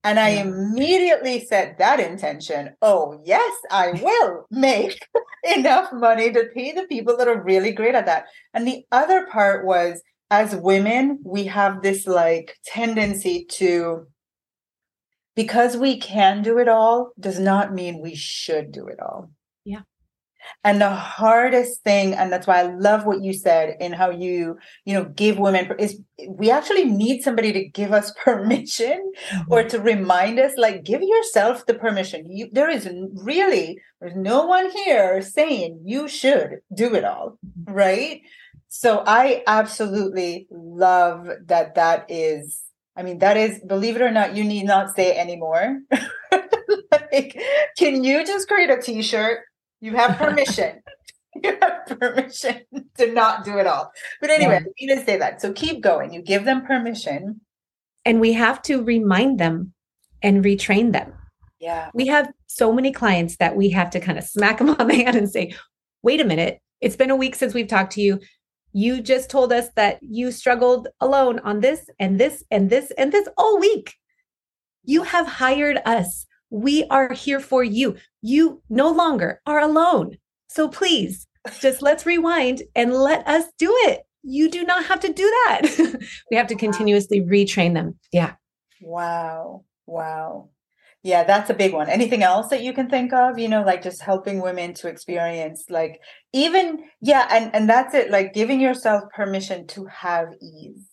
And 0.08 0.18
I 0.18 0.30
immediately 0.30 1.44
set 1.44 1.76
that 1.76 2.00
intention. 2.00 2.70
Oh, 2.80 3.20
yes, 3.26 3.52
I 3.70 3.90
will 4.02 4.46
make 4.50 5.06
enough 5.44 5.92
money 5.92 6.32
to 6.32 6.48
pay 6.54 6.72
the 6.72 6.86
people 6.86 7.18
that 7.18 7.28
are 7.28 7.42
really 7.42 7.72
great 7.72 7.94
at 7.94 8.06
that. 8.06 8.24
And 8.54 8.66
the 8.66 8.86
other 8.90 9.26
part 9.26 9.66
was 9.66 10.00
as 10.30 10.56
women, 10.56 11.20
we 11.26 11.44
have 11.44 11.82
this 11.82 12.06
like 12.06 12.56
tendency 12.64 13.44
to, 13.50 14.06
because 15.36 15.76
we 15.76 15.98
can 15.98 16.42
do 16.42 16.58
it 16.58 16.68
all, 16.68 17.10
does 17.20 17.38
not 17.38 17.74
mean 17.74 18.00
we 18.00 18.14
should 18.14 18.72
do 18.72 18.86
it 18.86 19.00
all. 19.00 19.30
And 20.64 20.80
the 20.80 20.90
hardest 20.90 21.82
thing, 21.82 22.14
and 22.14 22.32
that's 22.32 22.46
why 22.46 22.60
I 22.60 22.74
love 22.74 23.06
what 23.06 23.22
you 23.22 23.32
said 23.32 23.76
in 23.80 23.92
how 23.92 24.10
you, 24.10 24.58
you 24.84 24.94
know, 24.94 25.04
give 25.04 25.38
women 25.38 25.72
is 25.78 26.00
we 26.28 26.50
actually 26.50 26.84
need 26.84 27.22
somebody 27.22 27.52
to 27.52 27.68
give 27.68 27.92
us 27.92 28.12
permission 28.24 29.12
mm-hmm. 29.30 29.52
or 29.52 29.62
to 29.64 29.80
remind 29.80 30.38
us, 30.38 30.52
like, 30.56 30.84
give 30.84 31.02
yourself 31.02 31.66
the 31.66 31.74
permission. 31.74 32.30
You 32.30 32.48
there 32.52 32.70
is 32.70 32.88
really 33.14 33.80
there's 34.00 34.16
no 34.16 34.46
one 34.46 34.70
here 34.70 35.22
saying 35.22 35.80
you 35.84 36.08
should 36.08 36.58
do 36.74 36.94
it 36.94 37.04
all, 37.04 37.38
mm-hmm. 37.46 37.72
right? 37.72 38.20
So 38.68 39.02
I 39.06 39.42
absolutely 39.46 40.46
love 40.50 41.28
that 41.46 41.74
that 41.76 42.06
is 42.10 42.62
I 42.98 43.04
mean, 43.04 43.18
that 43.20 43.36
is, 43.36 43.60
believe 43.60 43.94
it 43.94 44.02
or 44.02 44.10
not, 44.10 44.34
you 44.34 44.42
need 44.42 44.64
not 44.64 44.96
say 44.96 45.16
anymore. 45.16 45.78
like, 47.12 47.40
can 47.78 48.02
you 48.02 48.26
just 48.26 48.48
create 48.48 48.70
a 48.70 48.82
t 48.82 49.02
shirt 49.02 49.38
you 49.80 49.94
have 49.96 50.16
permission. 50.16 50.82
you 51.42 51.58
have 51.60 51.98
permission 51.98 52.62
to 52.96 53.12
not 53.12 53.44
do 53.44 53.58
it 53.58 53.66
all. 53.66 53.92
But 54.20 54.30
anyway, 54.30 54.60
yeah. 54.64 54.72
you 54.78 54.88
didn't 54.88 55.06
say 55.06 55.18
that. 55.18 55.40
So 55.40 55.52
keep 55.52 55.80
going. 55.80 56.12
You 56.12 56.22
give 56.22 56.44
them 56.44 56.64
permission. 56.64 57.40
And 58.04 58.20
we 58.20 58.32
have 58.32 58.62
to 58.62 58.82
remind 58.82 59.38
them 59.38 59.72
and 60.22 60.44
retrain 60.44 60.92
them. 60.92 61.12
Yeah. 61.60 61.90
We 61.94 62.06
have 62.06 62.30
so 62.46 62.72
many 62.72 62.92
clients 62.92 63.36
that 63.36 63.56
we 63.56 63.68
have 63.70 63.90
to 63.90 64.00
kind 64.00 64.18
of 64.18 64.24
smack 64.24 64.58
them 64.58 64.70
on 64.78 64.86
the 64.86 64.94
hand 64.94 65.16
and 65.16 65.30
say, 65.30 65.54
wait 66.02 66.20
a 66.20 66.24
minute, 66.24 66.60
it's 66.80 66.96
been 66.96 67.10
a 67.10 67.16
week 67.16 67.34
since 67.34 67.54
we've 67.54 67.68
talked 67.68 67.92
to 67.92 68.00
you. 68.00 68.20
You 68.72 69.00
just 69.00 69.30
told 69.30 69.52
us 69.52 69.68
that 69.76 69.98
you 70.02 70.30
struggled 70.30 70.88
alone 71.00 71.40
on 71.40 71.60
this 71.60 71.88
and 71.98 72.20
this 72.20 72.44
and 72.50 72.70
this 72.70 72.92
and 72.92 73.10
this 73.10 73.28
all 73.36 73.58
week. 73.58 73.94
You 74.84 75.02
have 75.02 75.26
hired 75.26 75.80
us 75.84 76.26
we 76.50 76.84
are 76.90 77.12
here 77.12 77.40
for 77.40 77.62
you. 77.62 77.96
You 78.22 78.62
no 78.68 78.90
longer 78.90 79.40
are 79.46 79.60
alone. 79.60 80.18
So 80.48 80.68
please 80.68 81.26
just 81.60 81.82
let's 81.82 82.06
rewind 82.06 82.62
and 82.74 82.92
let 82.92 83.26
us 83.26 83.44
do 83.58 83.72
it. 83.86 84.02
You 84.22 84.50
do 84.50 84.64
not 84.64 84.84
have 84.86 85.00
to 85.00 85.12
do 85.12 85.22
that. 85.22 86.02
we 86.30 86.36
have 86.36 86.48
to 86.48 86.56
continuously 86.56 87.20
retrain 87.20 87.74
them. 87.74 87.98
Yeah. 88.12 88.34
Wow. 88.80 89.64
Wow. 89.86 90.50
Yeah, 91.04 91.24
that's 91.24 91.48
a 91.48 91.54
big 91.54 91.72
one. 91.72 91.88
Anything 91.88 92.22
else 92.22 92.48
that 92.48 92.62
you 92.62 92.72
can 92.72 92.90
think 92.90 93.12
of, 93.12 93.38
you 93.38 93.48
know, 93.48 93.62
like 93.62 93.82
just 93.82 94.02
helping 94.02 94.40
women 94.42 94.74
to 94.74 94.88
experience 94.88 95.66
like 95.70 96.00
even 96.32 96.84
yeah, 97.00 97.26
and 97.30 97.54
and 97.54 97.68
that's 97.68 97.94
it 97.94 98.10
like 98.10 98.34
giving 98.34 98.60
yourself 98.60 99.04
permission 99.14 99.66
to 99.68 99.86
have 99.86 100.28
ease 100.42 100.87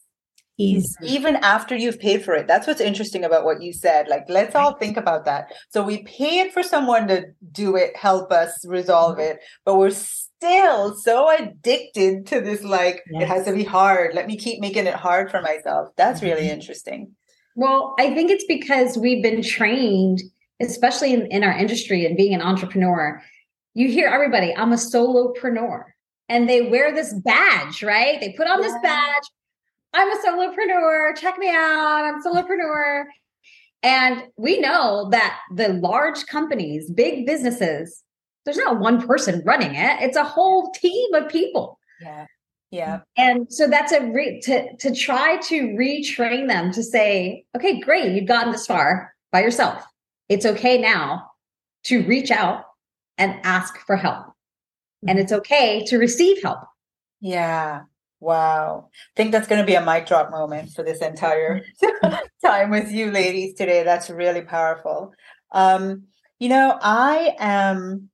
ease 0.57 0.95
even 1.03 1.35
after 1.37 1.75
you've 1.75 1.99
paid 1.99 2.23
for 2.23 2.33
it. 2.33 2.47
That's 2.47 2.67
what's 2.67 2.81
interesting 2.81 3.23
about 3.23 3.45
what 3.45 3.61
you 3.61 3.73
said. 3.73 4.07
Like 4.07 4.25
let's 4.29 4.55
all 4.55 4.75
think 4.75 4.97
about 4.97 5.25
that. 5.25 5.53
So 5.69 5.83
we 5.83 6.03
paid 6.03 6.51
for 6.51 6.63
someone 6.63 7.07
to 7.07 7.25
do 7.51 7.75
it 7.75 7.95
help 7.95 8.31
us 8.31 8.65
resolve 8.65 9.17
mm-hmm. 9.17 9.31
it 9.31 9.39
but 9.65 9.77
we're 9.77 9.91
still 9.91 10.95
so 10.95 11.29
addicted 11.29 12.25
to 12.27 12.41
this 12.41 12.63
like 12.63 13.03
yes. 13.11 13.23
it 13.23 13.27
has 13.27 13.45
to 13.45 13.53
be 13.53 13.63
hard. 13.63 14.13
Let 14.13 14.27
me 14.27 14.37
keep 14.37 14.59
making 14.59 14.87
it 14.87 14.95
hard 14.95 15.31
for 15.31 15.41
myself. 15.41 15.89
That's 15.97 16.21
really 16.21 16.43
mm-hmm. 16.43 16.53
interesting. 16.53 17.11
Well 17.55 17.95
i 17.99 18.13
think 18.13 18.31
it's 18.31 18.45
because 18.47 18.97
we've 18.97 19.23
been 19.23 19.41
trained 19.41 20.21
especially 20.61 21.13
in, 21.13 21.25
in 21.27 21.43
our 21.43 21.57
industry 21.57 22.05
and 22.05 22.17
being 22.17 22.33
an 22.33 22.41
entrepreneur 22.41 23.21
you 23.73 23.87
hear 23.87 24.07
everybody 24.09 24.53
i'm 24.57 24.73
a 24.73 24.75
solopreneur 24.75 25.83
and 26.29 26.49
they 26.49 26.63
wear 26.63 26.93
this 26.93 27.13
badge 27.13 27.83
right? 27.83 28.19
They 28.19 28.33
put 28.33 28.47
on 28.47 28.61
yeah. 28.61 28.67
this 28.67 28.77
badge 28.81 29.23
I'm 29.95 30.11
a 30.11 30.21
solopreneur. 30.21 31.15
Check 31.17 31.37
me 31.37 31.49
out. 31.49 32.03
I'm 32.03 32.21
solopreneur. 32.21 33.05
And 33.81 34.23
we 34.35 34.59
know 34.59 35.09
that 35.11 35.39
the 35.55 35.69
large 35.69 36.25
companies, 36.25 36.89
big 36.91 37.25
businesses, 37.25 38.03
there's 38.43 38.57
not 38.57 38.79
one 38.79 39.05
person 39.05 39.41
running 39.45 39.73
it. 39.75 40.01
It's 40.01 40.17
a 40.17 40.23
whole 40.23 40.71
team 40.71 41.13
of 41.13 41.29
people. 41.29 41.79
Yeah. 42.01 42.25
Yeah. 42.71 42.99
And 43.15 43.51
so 43.51 43.67
that's 43.67 43.91
a 43.91 44.01
re- 44.11 44.41
to 44.41 44.75
to 44.77 44.93
try 44.93 45.37
to 45.47 45.61
retrain 45.69 46.47
them 46.47 46.73
to 46.73 46.83
say, 46.83 47.45
okay, 47.55 47.79
great, 47.79 48.11
you've 48.11 48.27
gotten 48.27 48.51
this 48.51 48.67
far 48.67 49.13
by 49.31 49.41
yourself. 49.41 49.83
It's 50.27 50.45
okay 50.45 50.77
now 50.77 51.31
to 51.85 52.03
reach 52.03 52.31
out 52.31 52.65
and 53.17 53.39
ask 53.43 53.77
for 53.85 53.95
help. 53.95 54.25
And 55.07 55.11
mm-hmm. 55.11 55.19
it's 55.19 55.31
okay 55.31 55.85
to 55.85 55.97
receive 55.97 56.41
help. 56.41 56.59
Yeah. 57.21 57.83
Wow. 58.25 58.89
I 58.91 59.13
think 59.15 59.31
that's 59.31 59.47
going 59.47 59.61
to 59.61 59.67
be 59.67 59.75
a 59.75 59.85
mic 59.85 60.07
drop 60.07 60.31
moment 60.31 60.71
for 60.71 60.81
this 60.81 60.97
entire 60.97 61.61
time 62.43 62.71
with 62.71 62.91
you 62.91 63.11
ladies 63.11 63.53
today. 63.53 63.83
That's 63.83 64.09
really 64.09 64.41
powerful. 64.41 65.13
Um, 65.51 66.05
you 66.39 66.49
know, 66.49 66.75
I 66.81 67.35
am 67.37 68.09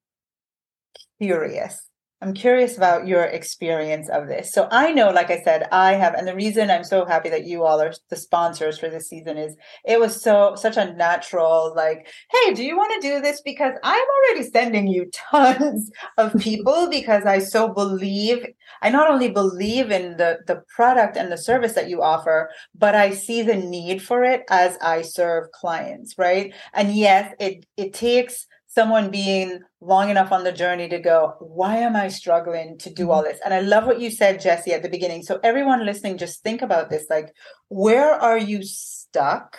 curious 1.22 1.82
I'm 2.24 2.36
curious 2.36 2.78
about 2.78 3.08
your 3.08 3.24
experience 3.24 4.08
of 4.08 4.28
this. 4.28 4.54
So 4.54 4.68
I 4.70 4.92
know, 4.92 5.10
like 5.10 5.32
I 5.32 5.42
said, 5.42 5.68
I 5.72 5.94
have, 5.94 6.14
and 6.14 6.28
the 6.28 6.36
reason 6.36 6.70
I'm 6.70 6.84
so 6.84 7.04
happy 7.04 7.30
that 7.30 7.48
you 7.48 7.64
all 7.64 7.82
are 7.82 7.94
the 8.10 8.16
sponsors 8.16 8.78
for 8.78 8.90
this 8.90 9.10
season 9.10 9.38
is 9.38 9.56
it 9.86 10.00
was 10.00 10.22
so 10.22 10.54
such 10.56 10.78
a 10.78 10.94
natural, 10.94 11.74
like, 11.76 12.08
hey, 12.32 12.54
do 12.54 12.64
you 12.64 12.78
want 12.78 12.94
to 13.02 13.08
do 13.08 13.22
this? 13.22 13.42
Because 13.42 13.74
I'm 13.84 14.06
already 14.30 14.48
sending 14.52 14.86
you 14.86 15.10
tons 15.32 15.90
of 16.20 16.40
people 16.40 16.90
because 16.92 17.26
I 17.26 17.40
so 17.40 17.70
believe, 17.74 18.46
I 18.84 18.92
not 18.92 19.10
only 19.10 19.32
believe 19.32 19.90
in 19.90 20.18
the 20.18 20.40
the 20.46 20.62
product 20.76 21.18
and 21.18 21.32
the 21.32 21.38
service 21.38 21.74
that 21.74 21.90
you 21.90 22.04
offer, 22.04 22.52
but 22.76 22.94
I 22.94 23.12
see 23.16 23.42
the 23.42 23.56
need 23.56 24.00
for 24.00 24.24
it 24.24 24.44
as 24.48 24.78
I 24.80 25.02
serve 25.02 25.52
clients, 25.54 26.20
right? 26.20 26.54
And 26.74 26.96
yes, 26.96 27.34
it 27.40 27.66
it 27.78 27.94
takes 27.94 28.46
someone 28.74 29.12
being 29.12 29.60
long 29.82 30.10
enough 30.10 30.32
on 30.32 30.44
the 30.44 30.52
journey 30.52 30.88
to 30.88 31.00
go, 31.00 31.36
why 31.40 31.78
am 31.78 31.96
I 31.96 32.08
struggling 32.08 32.78
to 32.80 32.90
do 32.90 33.12
all 33.12 33.24
this? 33.24 33.40
And 33.44 33.54
I 33.54 33.60
love 33.60 33.86
what 33.86 34.00
you 34.00 34.10
said, 34.10 34.40
Jessie, 34.40 34.74
at 34.74 34.82
the 34.82 34.90
beginning. 34.90 35.24
So, 35.24 35.40
everyone 35.44 35.86
listening, 35.86 36.18
just 36.18 36.42
think 36.42 36.62
about 36.62 36.90
this 36.90 37.06
like, 37.10 37.34
where 37.68 38.12
are 38.14 38.38
you 38.38 38.64
stuck? 38.64 39.58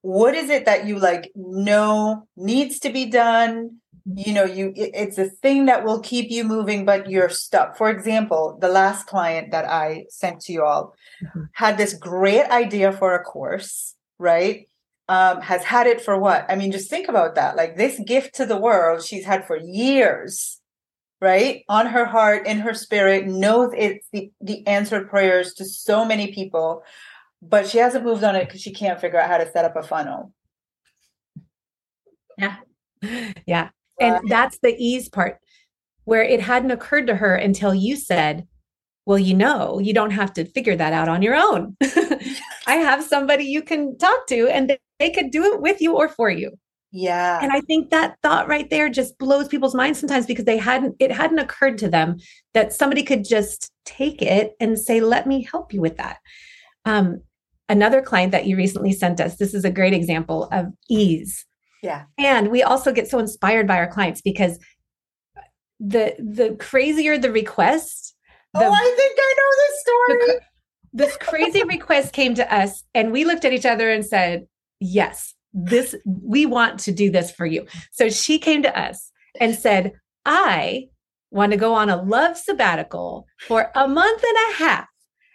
What 0.00 0.34
is 0.34 0.50
it 0.50 0.64
that 0.64 0.86
you 0.86 0.98
like 0.98 1.30
know 1.36 2.26
needs 2.36 2.80
to 2.80 2.90
be 2.90 3.06
done? 3.06 3.78
You 4.16 4.32
know, 4.32 4.44
you 4.44 4.72
it's 4.74 5.18
a 5.18 5.30
thing 5.30 5.66
that 5.66 5.84
will 5.84 6.00
keep 6.00 6.28
you 6.28 6.42
moving, 6.42 6.84
but 6.84 7.08
you're 7.08 7.28
stuck. 7.28 7.76
For 7.76 7.88
example, 7.88 8.58
the 8.60 8.68
last 8.68 9.06
client 9.06 9.52
that 9.52 9.64
I 9.64 10.06
sent 10.08 10.40
to 10.42 10.52
you 10.52 10.64
all 10.64 10.96
mm-hmm. 11.22 11.42
had 11.52 11.78
this 11.78 11.94
great 11.94 12.46
idea 12.46 12.90
for 12.90 13.14
a 13.14 13.22
course, 13.22 13.94
right? 14.18 14.66
Um, 15.08 15.40
has 15.40 15.62
had 15.64 15.86
it 15.86 16.00
for 16.00 16.18
what? 16.18 16.46
I 16.48 16.54
mean, 16.54 16.72
just 16.72 16.88
think 16.88 17.08
about 17.08 17.34
that. 17.34 17.56
Like 17.56 17.76
this 17.76 18.00
gift 18.06 18.34
to 18.36 18.46
the 18.46 18.56
world, 18.56 19.04
she's 19.04 19.24
had 19.24 19.46
for 19.46 19.56
years, 19.56 20.60
right? 21.20 21.64
On 21.68 21.86
her 21.86 22.04
heart, 22.04 22.46
in 22.46 22.58
her 22.58 22.74
spirit, 22.74 23.26
knows 23.26 23.72
it's 23.76 24.06
the, 24.12 24.30
the 24.40 24.66
answered 24.66 25.08
prayers 25.08 25.54
to 25.54 25.64
so 25.64 26.04
many 26.04 26.32
people, 26.32 26.82
but 27.40 27.68
she 27.68 27.78
hasn't 27.78 28.04
moved 28.04 28.24
on 28.24 28.36
it 28.36 28.46
because 28.46 28.60
she 28.60 28.72
can't 28.72 29.00
figure 29.00 29.20
out 29.20 29.28
how 29.28 29.38
to 29.38 29.50
set 29.50 29.64
up 29.64 29.76
a 29.76 29.82
funnel. 29.82 30.32
Yeah. 32.38 32.56
Yeah. 33.46 33.70
And 34.00 34.28
that's 34.28 34.58
the 34.62 34.74
ease 34.78 35.08
part 35.08 35.38
where 36.04 36.22
it 36.22 36.40
hadn't 36.40 36.70
occurred 36.70 37.06
to 37.06 37.16
her 37.16 37.34
until 37.34 37.74
you 37.74 37.96
said, 37.96 38.46
well, 39.06 39.18
you 39.18 39.34
know, 39.34 39.78
you 39.78 39.92
don't 39.92 40.10
have 40.10 40.32
to 40.34 40.44
figure 40.44 40.76
that 40.76 40.92
out 40.92 41.08
on 41.08 41.22
your 41.22 41.34
own. 41.34 41.76
I 42.66 42.76
have 42.76 43.04
somebody 43.04 43.44
you 43.44 43.62
can 43.62 43.98
talk 43.98 44.26
to 44.28 44.48
and 44.48 44.76
they 45.02 45.10
could 45.10 45.30
do 45.30 45.52
it 45.52 45.60
with 45.60 45.80
you 45.80 45.96
or 45.96 46.08
for 46.08 46.30
you. 46.30 46.52
Yeah. 46.92 47.40
And 47.42 47.50
I 47.52 47.60
think 47.62 47.90
that 47.90 48.16
thought 48.22 48.48
right 48.48 48.68
there 48.68 48.90
just 48.90 49.18
blows 49.18 49.48
people's 49.48 49.74
minds 49.74 49.98
sometimes 49.98 50.26
because 50.26 50.44
they 50.44 50.58
hadn't 50.58 50.96
it 51.00 51.10
hadn't 51.10 51.38
occurred 51.38 51.78
to 51.78 51.88
them 51.88 52.18
that 52.52 52.72
somebody 52.72 53.02
could 53.02 53.24
just 53.24 53.72
take 53.86 54.20
it 54.20 54.52
and 54.60 54.78
say 54.78 55.00
let 55.00 55.26
me 55.26 55.42
help 55.42 55.72
you 55.72 55.80
with 55.80 55.96
that. 55.96 56.18
Um 56.84 57.22
another 57.68 58.02
client 58.02 58.32
that 58.32 58.46
you 58.46 58.56
recently 58.56 58.92
sent 58.92 59.20
us 59.20 59.36
this 59.36 59.54
is 59.54 59.64
a 59.64 59.70
great 59.70 59.94
example 59.94 60.48
of 60.52 60.66
ease. 60.90 61.46
Yeah. 61.82 62.04
And 62.18 62.50
we 62.50 62.62
also 62.62 62.92
get 62.92 63.08
so 63.08 63.18
inspired 63.18 63.66
by 63.66 63.78
our 63.78 63.90
clients 63.90 64.20
because 64.20 64.58
the 65.80 66.14
the 66.18 66.56
crazier 66.60 67.16
the 67.16 67.32
request 67.32 68.14
the, 68.54 68.66
oh, 68.66 68.70
I 68.70 68.94
think 68.96 69.18
I 69.18 69.34
know 69.38 69.50
this 69.56 69.80
story. 69.80 70.26
The, 70.26 70.40
this 70.92 71.16
crazy 71.16 71.64
request 71.66 72.12
came 72.12 72.34
to 72.34 72.54
us, 72.54 72.84
and 72.94 73.12
we 73.12 73.24
looked 73.24 73.44
at 73.44 73.52
each 73.52 73.64
other 73.64 73.90
and 73.90 74.04
said, 74.04 74.46
Yes, 74.82 75.34
this, 75.52 75.94
we 76.04 76.46
want 76.46 76.80
to 76.80 76.92
do 76.92 77.10
this 77.10 77.30
for 77.30 77.46
you. 77.46 77.66
So 77.92 78.10
she 78.10 78.38
came 78.38 78.62
to 78.62 78.78
us 78.78 79.10
and 79.40 79.54
said, 79.54 79.92
I 80.24 80.88
want 81.30 81.52
to 81.52 81.58
go 81.58 81.74
on 81.74 81.88
a 81.88 82.02
love 82.02 82.36
sabbatical 82.36 83.26
for 83.46 83.70
a 83.74 83.88
month 83.88 84.22
and 84.22 84.36
a 84.50 84.54
half. 84.54 84.86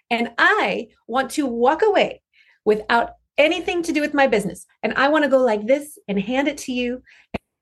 And 0.10 0.32
I 0.38 0.88
want 1.08 1.32
to 1.32 1.46
walk 1.46 1.82
away 1.82 2.22
without 2.66 3.12
anything 3.38 3.84
to 3.84 3.92
do 3.92 4.02
with 4.02 4.14
my 4.14 4.28
business. 4.28 4.66
And 4.84 4.94
I 4.96 5.10
want 5.10 5.24
to 5.24 5.30
go 5.30 5.40
like 5.40 5.66
this 5.66 5.98
and 6.08 6.20
hand 6.20 6.48
it 6.48 6.58
to 6.60 6.72
you. 6.72 7.02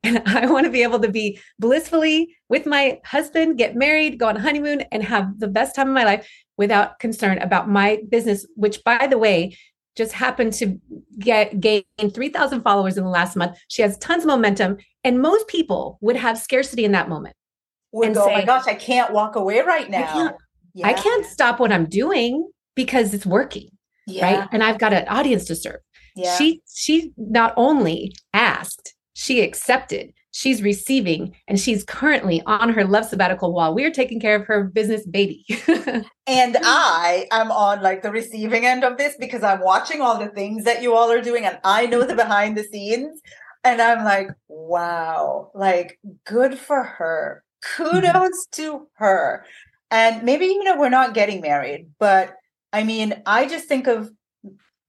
And 0.03 0.21
I 0.25 0.45
want 0.47 0.65
to 0.65 0.71
be 0.71 0.83
able 0.83 0.99
to 0.99 1.12
be 1.12 1.39
blissfully 1.60 2.36
with 2.49 2.65
my 2.65 2.99
husband, 3.05 3.57
get 3.57 3.75
married, 3.75 4.19
go 4.19 4.27
on 4.27 4.38
a 4.38 4.41
honeymoon, 4.41 4.81
and 4.91 5.03
have 5.03 5.39
the 5.39 5.47
best 5.47 5.75
time 5.75 5.88
of 5.88 5.93
my 5.93 6.03
life 6.03 6.29
without 6.57 6.99
concern 6.99 7.39
about 7.39 7.69
my 7.69 8.01
business, 8.10 8.45
which, 8.55 8.83
by 8.83 9.07
the 9.07 9.17
way, 9.17 9.57
just 9.95 10.12
happened 10.12 10.53
to 10.53 10.79
get 11.19 11.60
gain 11.60 11.84
3000 11.99 12.62
followers 12.62 12.97
in 12.97 13.03
the 13.03 13.10
last 13.10 13.36
month 13.36 13.58
she 13.67 13.81
has 13.81 13.97
tons 13.97 14.23
of 14.23 14.27
momentum 14.27 14.77
and 15.03 15.21
most 15.21 15.47
people 15.47 15.97
would 16.01 16.15
have 16.15 16.38
scarcity 16.38 16.86
in 16.86 16.91
that 16.91 17.10
moment 17.10 17.36
would 17.91 18.08
and 18.08 18.15
go, 18.15 18.25
say, 18.25 18.34
oh 18.34 18.38
my 18.38 18.45
gosh 18.45 18.67
i 18.67 18.73
can't 18.73 19.13
walk 19.13 19.36
away 19.36 19.62
right 19.62 19.89
now 19.89 20.03
I 20.03 20.13
can't, 20.13 20.36
yeah. 20.73 20.88
I 20.88 20.93
can't 20.93 21.25
stop 21.25 21.60
what 21.60 21.71
i'm 21.71 21.86
doing 21.86 22.49
because 22.75 23.13
it's 23.13 23.25
working 23.25 23.69
yeah. 24.08 24.39
right 24.39 24.49
and 24.51 24.63
i've 24.63 24.79
got 24.79 24.93
an 24.93 25.08
audience 25.08 25.45
to 25.45 25.55
serve 25.55 25.79
yeah. 26.15 26.38
she 26.38 26.62
she 26.73 27.12
not 27.17 27.53
only 27.58 28.13
asked 28.34 28.93
she 29.13 29.41
accepted 29.41 30.13
she's 30.36 30.62
receiving 30.62 31.34
and 31.48 31.58
she's 31.58 31.86
currently 31.86 32.41
on 32.45 32.67
her 32.67 32.84
love 32.84 33.06
sabbatical 33.06 33.54
while 33.54 33.74
we're 33.74 33.89
taking 33.89 34.19
care 34.19 34.36
of 34.36 34.45
her 34.45 34.65
business 34.65 35.06
baby. 35.08 35.45
And 36.28 36.58
i 36.63 37.28
am 37.32 37.52
on 37.52 37.82
like 37.82 38.02
the 38.02 38.12
receiving 38.12 38.65
end 38.65 38.84
of 38.84 38.98
this 38.98 39.15
because 39.17 39.43
i'm 39.43 39.62
watching 39.62 40.02
all 40.02 40.19
the 40.19 40.28
things 40.30 40.63
that 40.65 40.82
you 40.82 40.93
all 40.93 41.10
are 41.12 41.21
doing 41.21 41.45
and 41.45 41.60
i 41.63 41.86
know 41.86 42.04
the 42.04 42.15
behind 42.15 42.58
the 42.58 42.63
scenes. 42.63 43.21
And 43.63 43.82
i'm 43.82 44.04
like 44.04 44.30
wow 44.50 45.52
like 45.54 46.00
good 46.26 46.60
for 46.60 46.84
her. 46.84 47.43
Kudos 47.78 48.48
to 48.54 48.88
her. 48.95 49.45
And 49.89 50.24
maybe 50.24 50.45
you 50.45 50.63
know 50.63 50.78
we're 50.78 50.89
not 50.89 51.13
getting 51.13 51.39
married 51.39 51.91
but 51.98 52.36
i 52.74 52.84
mean 52.84 53.21
i 53.26 53.48
just 53.48 53.69
think 53.69 53.88
of 53.88 54.12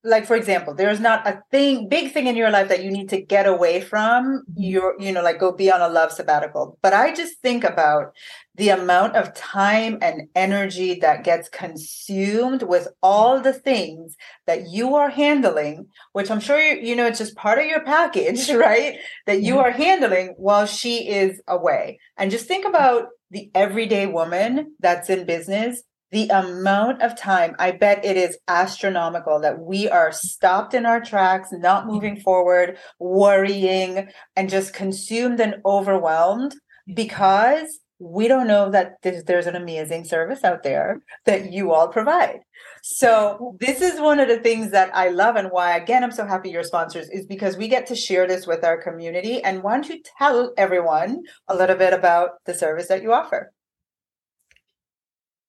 like 0.07 0.25
for 0.25 0.35
example 0.35 0.73
there's 0.73 0.99
not 0.99 1.27
a 1.27 1.41
thing 1.51 1.87
big 1.87 2.11
thing 2.11 2.27
in 2.27 2.35
your 2.35 2.49
life 2.49 2.69
that 2.69 2.83
you 2.83 2.89
need 2.91 3.09
to 3.09 3.21
get 3.21 3.45
away 3.45 3.79
from 3.81 4.43
mm-hmm. 4.49 4.61
your 4.61 4.95
you 4.99 5.11
know 5.11 5.21
like 5.21 5.39
go 5.39 5.51
be 5.51 5.71
on 5.71 5.81
a 5.81 5.89
love 5.89 6.11
sabbatical. 6.11 6.77
But 6.81 6.93
i 6.93 7.13
just 7.13 7.39
think 7.39 7.63
about 7.63 8.13
the 8.55 8.69
amount 8.69 9.15
of 9.15 9.35
time 9.35 9.99
and 10.01 10.29
energy 10.33 10.95
that 10.95 11.23
gets 11.23 11.47
consumed 11.49 12.63
with 12.63 12.87
all 13.03 13.39
the 13.39 13.53
things 13.53 14.15
that 14.47 14.67
you 14.69 14.95
are 14.95 15.09
handling 15.09 15.87
which 16.13 16.31
i'm 16.31 16.39
sure 16.39 16.59
you, 16.59 16.81
you 16.81 16.95
know 16.95 17.05
it's 17.05 17.19
just 17.19 17.35
part 17.35 17.59
of 17.59 17.65
your 17.65 17.81
package 17.81 18.49
right? 18.67 18.97
That 19.25 19.41
you 19.41 19.59
are 19.59 19.71
handling 19.71 20.33
while 20.37 20.65
she 20.65 21.09
is 21.09 21.41
away. 21.47 21.99
And 22.17 22.31
just 22.31 22.47
think 22.47 22.65
about 22.65 23.07
the 23.31 23.49
everyday 23.53 24.07
woman 24.07 24.75
that's 24.79 25.09
in 25.09 25.25
business 25.25 25.83
the 26.11 26.27
amount 26.29 27.01
of 27.01 27.17
time 27.17 27.55
i 27.59 27.71
bet 27.71 28.03
it 28.03 28.17
is 28.17 28.37
astronomical 28.47 29.39
that 29.39 29.59
we 29.59 29.89
are 29.89 30.11
stopped 30.11 30.73
in 30.73 30.85
our 30.85 31.01
tracks 31.01 31.49
not 31.51 31.87
moving 31.87 32.17
forward 32.17 32.77
worrying 32.99 34.09
and 34.35 34.49
just 34.49 34.73
consumed 34.73 35.39
and 35.39 35.55
overwhelmed 35.65 36.55
because 36.93 37.79
we 37.99 38.27
don't 38.27 38.47
know 38.47 38.69
that 38.69 38.97
there's, 39.01 39.47
an 39.47 39.55
amazing 39.55 40.03
service 40.03 40.43
out 40.43 40.63
there 40.63 41.01
that 41.25 41.51
you 41.51 41.71
all 41.71 41.87
provide. 41.87 42.39
So 42.83 43.55
this 43.59 43.81
is 43.81 43.99
one 43.99 44.19
of 44.19 44.27
the 44.27 44.39
things 44.39 44.71
that 44.71 44.95
i 44.95 45.09
love 45.09 45.35
and 45.35 45.49
why 45.49 45.75
again 45.77 46.03
i'm 46.03 46.11
so 46.11 46.25
happy 46.25 46.49
you're 46.49 46.63
sponsors 46.63 47.09
is 47.09 47.25
because 47.25 47.57
we 47.57 47.67
get 47.67 47.87
to 47.87 47.95
share 47.95 48.27
this 48.27 48.45
with 48.47 48.63
our 48.63 48.81
community 48.81 49.43
and 49.43 49.63
why 49.63 49.73
don't 49.73 49.89
you 49.89 50.01
tell 50.17 50.53
everyone 50.57 51.21
a 51.47 51.55
little 51.55 51.75
bit 51.75 51.93
about 51.93 52.31
the 52.45 52.53
service 52.53 52.87
that 52.87 53.01
you 53.01 53.13
offer 53.13 53.51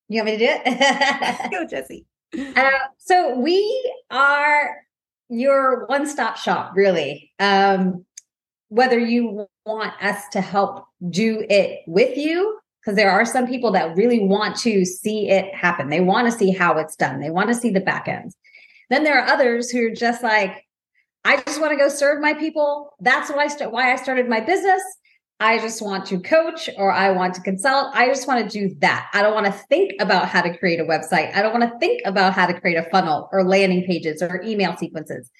you 0.09 0.23
want 0.23 0.27
me 0.27 0.38
to 0.38 0.47
do 0.47 0.61
it? 0.64 1.51
Go, 1.51 1.66
Jessie. 1.66 2.07
Uh, 2.57 2.71
so 2.99 3.38
we 3.38 3.92
are 4.11 4.77
your 5.29 5.87
one-stop 5.87 6.37
shop, 6.37 6.73
really. 6.75 7.33
Um, 7.38 8.05
whether 8.68 8.99
you 8.99 9.47
want 9.64 9.92
us 10.03 10.29
to 10.33 10.40
help 10.40 10.87
do 11.11 11.44
it 11.49 11.81
with 11.87 12.16
you, 12.16 12.59
because 12.81 12.97
there 12.97 13.11
are 13.11 13.25
some 13.25 13.47
people 13.47 13.71
that 13.73 13.97
really 13.97 14.21
want 14.21 14.57
to 14.57 14.85
see 14.85 15.29
it 15.29 15.55
happen. 15.55 15.90
They 15.90 16.01
want 16.01 16.31
to 16.31 16.37
see 16.37 16.51
how 16.51 16.79
it's 16.79 16.97
done. 16.97 17.21
They 17.21 17.31
want 17.31 17.49
to 17.49 17.55
see 17.55 17.71
the 17.71 17.81
back 17.81 18.09
ends. 18.09 18.37
Then 18.90 19.05
there 19.05 19.21
are 19.21 19.29
others 19.29 19.71
who 19.71 19.87
are 19.87 19.94
just 19.94 20.23
like, 20.23 20.64
I 21.25 21.42
just 21.42 21.61
want 21.61 21.73
to 21.73 21.77
go 21.77 21.88
serve 21.88 22.23
my 22.23 22.33
people. 22.33 22.94
That's 23.01 23.31
why 23.31 23.44
I 23.44 23.49
st- 23.49 23.73
why 23.73 23.92
I 23.92 23.97
started 23.97 24.29
my 24.29 24.40
business. 24.40 24.83
I 25.40 25.59
just 25.59 25.81
want 25.81 26.05
to 26.07 26.18
coach 26.18 26.68
or 26.77 26.90
I 26.90 27.11
want 27.11 27.35
to 27.35 27.40
consult. 27.40 27.94
I 27.94 28.09
just 28.09 28.27
want 28.27 28.51
to 28.51 28.59
do 28.59 28.74
that. 28.81 29.09
I 29.12 29.22
don't 29.22 29.35
want 29.35 29.46
to 29.46 29.53
think 29.53 29.92
about 30.01 30.29
how 30.29 30.42
to 30.42 30.57
create 30.59 30.81
a 30.81 30.85
website. 30.85 31.33
I 31.35 31.42
don't 31.42 31.59
want 31.59 31.72
to 31.72 31.79
think 31.79 32.03
about 32.05 32.33
how 32.33 32.46
to 32.46 32.61
create 32.61 32.77
a 32.77 32.88
funnel 32.90 33.29
or 33.33 33.44
landing 33.44 33.85
pages 33.85 34.20
or 34.20 34.42
email 34.42 34.77
sequences. 34.77 35.31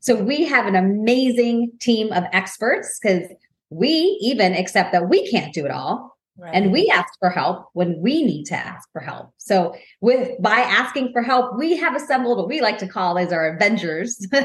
So 0.00 0.14
we 0.14 0.44
have 0.44 0.66
an 0.66 0.76
amazing 0.76 1.72
team 1.80 2.12
of 2.12 2.24
experts 2.32 3.00
because 3.02 3.24
we 3.70 4.18
even 4.22 4.54
accept 4.54 4.92
that 4.92 5.08
we 5.08 5.28
can't 5.28 5.52
do 5.52 5.64
it 5.64 5.72
all. 5.72 6.16
Right. 6.36 6.54
And 6.54 6.70
we 6.70 6.88
ask 6.88 7.08
for 7.18 7.30
help 7.30 7.66
when 7.72 8.00
we 8.00 8.22
need 8.22 8.44
to 8.44 8.54
ask 8.54 8.88
for 8.92 9.00
help. 9.00 9.32
So 9.38 9.74
with 10.00 10.40
by 10.40 10.60
asking 10.60 11.10
for 11.12 11.20
help, 11.20 11.58
we 11.58 11.76
have 11.76 11.96
assembled 11.96 12.38
what 12.38 12.46
we 12.46 12.60
like 12.60 12.78
to 12.78 12.86
call 12.86 13.18
as 13.18 13.32
our 13.32 13.54
Avengers. 13.56 14.24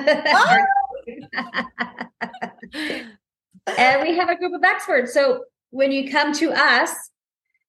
Oh! 1.06 3.02
and 3.68 4.02
we 4.02 4.16
have 4.18 4.30
a 4.30 4.36
group 4.36 4.54
of 4.54 4.64
experts. 4.64 5.14
So 5.14 5.46
when 5.72 5.92
you 5.92 6.12
come 6.12 6.34
to 6.34 6.52
us, 6.52 6.92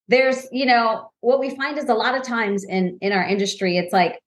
there's, 0.09 0.47
you 0.53 0.67
know, 0.67 1.11
what 1.21 1.41
we 1.41 1.57
find 1.57 1.79
is 1.79 1.89
a 1.89 1.95
lot 1.95 2.17
of 2.17 2.23
times 2.23 2.65
in 2.65 2.99
in 3.01 3.13
our 3.13 3.25
industry, 3.25 3.79
it's 3.79 3.93
like 3.93 4.21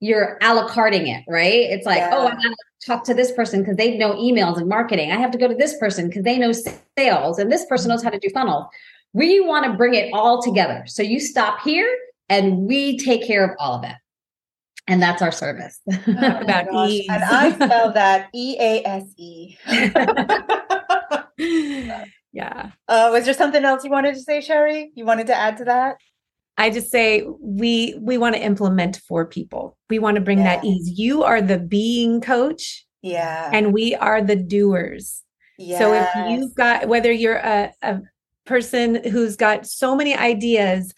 you're 0.00 0.38
a 0.42 0.54
la 0.54 0.66
carting 0.68 1.08
it, 1.08 1.24
right? 1.28 1.70
It's 1.70 1.84
like, 1.84 1.98
yeah. 1.98 2.10
oh, 2.12 2.26
I 2.26 2.30
gotta 2.30 2.56
talk 2.86 3.04
to 3.04 3.14
this 3.14 3.32
person 3.32 3.60
because 3.60 3.76
they 3.76 3.98
know 3.98 4.14
emails 4.14 4.56
and 4.56 4.68
marketing. 4.68 5.12
I 5.12 5.16
have 5.16 5.30
to 5.32 5.38
go 5.38 5.48
to 5.48 5.54
this 5.54 5.76
person 5.78 6.08
because 6.08 6.22
they 6.22 6.38
know 6.38 6.52
sales, 6.96 7.38
and 7.38 7.52
this 7.52 7.66
person 7.66 7.90
knows 7.90 8.02
how 8.02 8.10
to 8.10 8.18
do 8.18 8.30
funnels. 8.30 8.66
We 9.12 9.40
want 9.40 9.66
to 9.66 9.72
bring 9.72 9.94
it 9.94 10.10
all 10.12 10.42
together. 10.42 10.84
So 10.86 11.02
you 11.02 11.18
stop 11.18 11.60
here 11.62 11.88
and 12.28 12.66
we 12.66 12.98
take 12.98 13.26
care 13.26 13.44
of 13.44 13.50
all 13.58 13.78
of 13.78 13.84
it 13.84 13.96
and 14.88 15.02
that's 15.02 15.22
our 15.22 15.30
service. 15.30 15.80
Oh 15.90 16.40
about 16.40 16.88
ease. 16.88 17.06
And 17.08 17.22
I 17.22 17.52
spell 17.54 17.92
that 17.92 18.28
E 18.34 18.56
A 18.58 18.82
S 18.84 19.04
E. 19.16 19.56
Yeah. 22.32 22.72
Uh, 22.86 23.10
was 23.12 23.24
there 23.24 23.34
something 23.34 23.64
else 23.64 23.84
you 23.84 23.90
wanted 23.90 24.14
to 24.14 24.20
say, 24.20 24.40
Sherri? 24.40 24.92
You 24.94 25.04
wanted 25.04 25.26
to 25.28 25.34
add 25.34 25.56
to 25.58 25.64
that? 25.64 25.96
I 26.56 26.70
just 26.70 26.90
say 26.90 27.26
we 27.40 27.96
we 28.00 28.18
want 28.18 28.34
to 28.34 28.42
implement 28.42 29.00
for 29.08 29.24
people. 29.24 29.76
We 29.88 29.98
want 29.98 30.16
to 30.16 30.20
bring 30.20 30.38
yeah. 30.38 30.56
that 30.56 30.64
ease. 30.64 30.98
You 30.98 31.22
are 31.22 31.40
the 31.40 31.58
being 31.58 32.20
coach. 32.20 32.84
Yeah. 33.02 33.50
And 33.52 33.72
we 33.72 33.94
are 33.94 34.20
the 34.20 34.36
doers. 34.36 35.22
Yes. 35.56 35.78
So 35.78 35.92
if 35.94 36.30
you've 36.30 36.54
got 36.54 36.88
whether 36.88 37.12
you're 37.12 37.36
a, 37.36 37.72
a 37.82 38.00
person 38.44 39.02
who's 39.04 39.36
got 39.36 39.66
so 39.66 39.94
many 39.94 40.16
ideas 40.16 40.92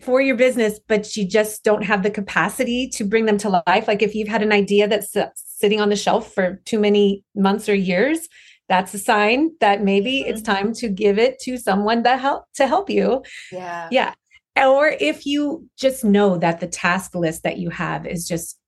for 0.00 0.20
your 0.20 0.36
business, 0.36 0.80
but 0.86 1.16
you 1.16 1.26
just 1.26 1.64
don't 1.64 1.82
have 1.82 2.02
the 2.02 2.10
capacity 2.10 2.88
to 2.90 3.04
bring 3.04 3.24
them 3.24 3.38
to 3.38 3.62
life. 3.66 3.88
Like 3.88 4.02
if 4.02 4.14
you've 4.14 4.28
had 4.28 4.42
an 4.42 4.52
idea 4.52 4.88
that's 4.88 5.16
sitting 5.34 5.80
on 5.80 5.88
the 5.88 5.96
shelf 5.96 6.32
for 6.32 6.60
too 6.64 6.78
many 6.78 7.24
months 7.34 7.68
or 7.68 7.74
years, 7.74 8.28
that's 8.68 8.94
a 8.94 8.98
sign 8.98 9.52
that 9.60 9.82
maybe 9.82 10.20
mm-hmm. 10.20 10.30
it's 10.30 10.42
time 10.42 10.72
to 10.74 10.88
give 10.88 11.18
it 11.18 11.38
to 11.40 11.56
someone 11.56 12.02
that 12.04 12.20
help 12.20 12.44
to 12.54 12.66
help 12.66 12.88
you. 12.88 13.22
Yeah. 13.50 13.88
Yeah. 13.90 14.14
Or 14.56 14.94
if 15.00 15.26
you 15.26 15.68
just 15.78 16.04
know 16.04 16.36
that 16.38 16.60
the 16.60 16.66
task 16.66 17.14
list 17.14 17.42
that 17.42 17.58
you 17.58 17.70
have 17.70 18.06
is 18.06 18.26
just 18.26 18.58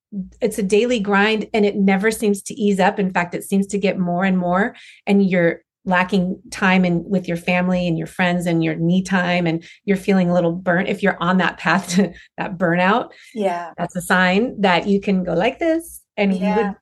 it's 0.41 0.59
a 0.59 0.63
daily 0.63 1.01
grind 1.01 1.49
and 1.53 1.67
it 1.67 1.77
never 1.77 2.11
seems 2.11 2.41
to 2.43 2.55
ease 2.55 2.79
up. 2.79 2.99
In 2.99 3.13
fact, 3.13 3.35
it 3.35 3.45
seems 3.45 3.67
to 3.69 3.79
get 3.79 3.99
more 3.99 4.25
and 4.25 4.39
more 4.39 4.77
and 5.07 5.29
you're 5.29 5.63
lacking 5.85 6.41
time 6.51 6.85
and 6.85 7.05
with 7.05 7.29
your 7.29 7.37
family 7.37 7.87
and 7.87 7.99
your 7.99 8.07
friends 8.07 8.47
and 8.47 8.65
your 8.65 8.75
knee 8.75 9.03
time 9.03 9.47
and 9.47 9.65
you're 9.85 9.97
feeling 9.97 10.31
a 10.31 10.35
little 10.35 10.53
burnt 10.53 10.89
if 10.89 11.03
you're 11.03 11.23
on 11.23 11.37
that 11.39 11.59
path 11.59 11.89
to 11.95 12.13
that 12.39 12.57
burnout 12.57 13.11
yeah 13.35 13.71
that's 13.77 13.95
a 13.95 14.01
sign 14.01 14.59
that 14.61 14.87
you 14.87 15.01
can 15.01 15.23
go 15.25 15.35
like 15.35 15.59
this 15.59 16.01
and 16.17 16.35
yeah. 16.35 16.57
we 16.57 16.63
would 16.63 16.75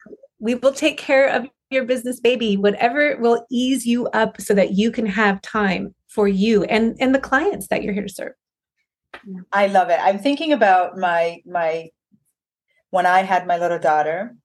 we 0.42 0.54
will 0.54 0.72
take 0.72 0.98
care 0.98 1.28
of 1.28 1.46
your 1.70 1.84
business 1.84 2.20
baby 2.20 2.56
whatever 2.56 3.16
will 3.18 3.46
ease 3.50 3.86
you 3.86 4.06
up 4.08 4.38
so 4.40 4.52
that 4.52 4.72
you 4.72 4.90
can 4.90 5.06
have 5.06 5.40
time 5.40 5.94
for 6.08 6.28
you 6.28 6.64
and 6.64 6.96
and 7.00 7.14
the 7.14 7.18
clients 7.18 7.68
that 7.68 7.82
you're 7.82 7.94
here 7.94 8.02
to 8.02 8.12
serve 8.12 8.32
i 9.52 9.66
love 9.66 9.88
it 9.88 9.98
i'm 10.02 10.18
thinking 10.18 10.52
about 10.52 10.98
my 10.98 11.38
my 11.46 11.88
when 12.90 13.06
i 13.06 13.22
had 13.22 13.46
my 13.46 13.56
little 13.56 13.78
daughter 13.78 14.36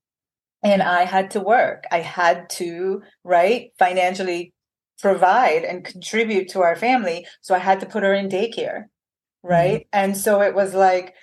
and 0.63 0.81
I 0.81 1.03
had 1.03 1.31
to 1.31 1.39
work. 1.39 1.85
I 1.91 1.99
had 1.99 2.49
to, 2.51 3.03
right, 3.23 3.71
financially 3.77 4.53
provide 4.99 5.63
and 5.63 5.85
contribute 5.85 6.49
to 6.49 6.61
our 6.61 6.75
family. 6.75 7.27
So 7.41 7.53
I 7.53 7.59
had 7.59 7.79
to 7.81 7.85
put 7.85 8.03
her 8.03 8.13
in 8.13 8.29
daycare, 8.29 8.85
right? 9.43 9.81
Mm-hmm. 9.81 9.87
And 9.93 10.17
so 10.17 10.41
it 10.41 10.55
was 10.55 10.73
like 10.73 11.13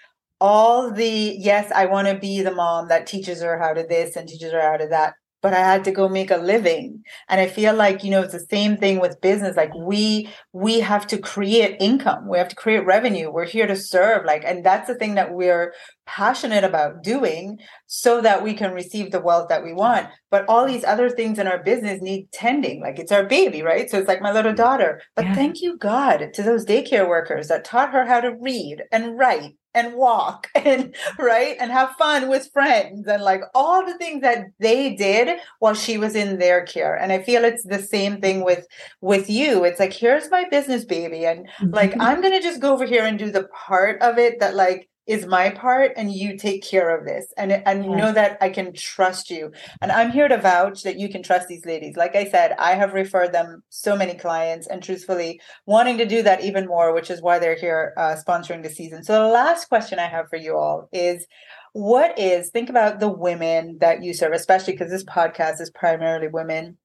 all 0.40 0.90
the, 0.90 1.36
yes, 1.38 1.70
I 1.74 1.86
want 1.86 2.08
to 2.08 2.18
be 2.18 2.42
the 2.42 2.54
mom 2.54 2.88
that 2.88 3.06
teaches 3.06 3.42
her 3.42 3.58
how 3.58 3.72
to 3.72 3.84
this 3.88 4.16
and 4.16 4.28
teaches 4.28 4.52
her 4.52 4.60
how 4.60 4.76
to 4.76 4.88
that 4.88 5.14
but 5.44 5.52
I 5.52 5.58
had 5.58 5.84
to 5.84 5.92
go 5.92 6.08
make 6.08 6.30
a 6.30 6.38
living. 6.38 7.04
And 7.28 7.38
I 7.38 7.48
feel 7.48 7.74
like, 7.74 8.02
you 8.02 8.10
know, 8.10 8.22
it's 8.22 8.32
the 8.32 8.46
same 8.50 8.78
thing 8.78 8.98
with 8.98 9.20
business. 9.20 9.58
Like 9.58 9.74
we 9.74 10.30
we 10.54 10.80
have 10.80 11.06
to 11.08 11.18
create 11.18 11.76
income. 11.80 12.26
We 12.26 12.38
have 12.38 12.48
to 12.48 12.56
create 12.56 12.86
revenue. 12.86 13.30
We're 13.30 13.44
here 13.44 13.66
to 13.66 13.76
serve. 13.76 14.24
Like, 14.24 14.42
and 14.42 14.64
that's 14.64 14.88
the 14.88 14.94
thing 14.94 15.16
that 15.16 15.34
we're 15.34 15.74
passionate 16.06 16.64
about 16.64 17.02
doing 17.02 17.58
so 17.86 18.22
that 18.22 18.42
we 18.42 18.54
can 18.54 18.72
receive 18.72 19.10
the 19.10 19.20
wealth 19.20 19.50
that 19.50 19.62
we 19.62 19.74
want. 19.74 20.08
But 20.30 20.46
all 20.48 20.66
these 20.66 20.82
other 20.82 21.10
things 21.10 21.38
in 21.38 21.46
our 21.46 21.62
business 21.62 22.00
need 22.00 22.32
tending. 22.32 22.80
Like 22.80 22.98
it's 22.98 23.12
our 23.12 23.26
baby, 23.26 23.60
right? 23.60 23.90
So 23.90 23.98
it's 23.98 24.08
like 24.08 24.22
my 24.22 24.32
little 24.32 24.54
daughter. 24.54 25.02
But 25.14 25.26
yeah. 25.26 25.34
thank 25.34 25.60
you, 25.60 25.76
God, 25.76 26.32
to 26.32 26.42
those 26.42 26.64
daycare 26.64 27.06
workers 27.06 27.48
that 27.48 27.66
taught 27.66 27.92
her 27.92 28.06
how 28.06 28.20
to 28.20 28.34
read 28.40 28.84
and 28.90 29.18
write 29.18 29.56
and 29.74 29.94
walk 29.94 30.48
and 30.54 30.94
right 31.18 31.56
and 31.60 31.70
have 31.70 31.90
fun 31.96 32.28
with 32.28 32.50
friends 32.52 33.06
and 33.06 33.22
like 33.22 33.42
all 33.54 33.84
the 33.84 33.98
things 33.98 34.22
that 34.22 34.46
they 34.60 34.94
did 34.94 35.38
while 35.58 35.74
she 35.74 35.98
was 35.98 36.14
in 36.14 36.38
their 36.38 36.64
care 36.64 36.94
and 36.94 37.12
i 37.12 37.22
feel 37.22 37.44
it's 37.44 37.64
the 37.64 37.82
same 37.82 38.20
thing 38.20 38.44
with 38.44 38.66
with 39.00 39.28
you 39.28 39.64
it's 39.64 39.80
like 39.80 39.92
here's 39.92 40.30
my 40.30 40.44
business 40.50 40.84
baby 40.84 41.26
and 41.26 41.48
like 41.70 41.90
mm-hmm. 41.90 42.00
i'm 42.00 42.20
gonna 42.20 42.40
just 42.40 42.60
go 42.60 42.72
over 42.72 42.86
here 42.86 43.04
and 43.04 43.18
do 43.18 43.30
the 43.30 43.48
part 43.66 44.00
of 44.02 44.18
it 44.18 44.40
that 44.40 44.54
like 44.54 44.88
is 45.06 45.26
my 45.26 45.50
part 45.50 45.92
and 45.96 46.12
you 46.12 46.36
take 46.36 46.62
care 46.62 46.96
of 46.96 47.04
this 47.04 47.32
and 47.36 47.52
and 47.52 47.84
yeah. 47.84 47.96
know 47.96 48.12
that 48.12 48.38
I 48.40 48.48
can 48.48 48.72
trust 48.72 49.30
you. 49.30 49.52
And 49.82 49.92
I'm 49.92 50.10
here 50.10 50.28
to 50.28 50.38
vouch 50.38 50.82
that 50.82 50.98
you 50.98 51.08
can 51.08 51.22
trust 51.22 51.48
these 51.48 51.66
ladies. 51.66 51.96
Like 51.96 52.16
I 52.16 52.28
said 52.28 52.54
I 52.58 52.74
have 52.74 52.94
referred 52.94 53.32
them 53.32 53.62
so 53.68 53.96
many 53.96 54.14
clients 54.14 54.66
and 54.66 54.82
truthfully 54.82 55.40
wanting 55.66 55.98
to 55.98 56.06
do 56.06 56.22
that 56.22 56.42
even 56.42 56.66
more 56.66 56.94
which 56.94 57.10
is 57.10 57.20
why 57.20 57.38
they're 57.38 57.56
here 57.56 57.92
uh, 57.96 58.16
sponsoring 58.16 58.62
the 58.62 58.70
season. 58.70 59.04
So 59.04 59.12
the 59.12 59.28
last 59.28 59.68
question 59.68 59.98
I 59.98 60.06
have 60.06 60.28
for 60.30 60.36
you 60.36 60.56
all 60.56 60.88
is 60.92 61.26
what 61.72 62.18
is 62.18 62.50
think 62.50 62.70
about 62.70 63.00
the 63.00 63.08
women 63.08 63.78
that 63.80 64.02
you 64.02 64.14
serve 64.14 64.32
especially 64.32 64.72
because 64.72 64.90
this 64.90 65.04
podcast 65.04 65.60
is 65.60 65.70
primarily 65.70 66.28
women. 66.28 66.78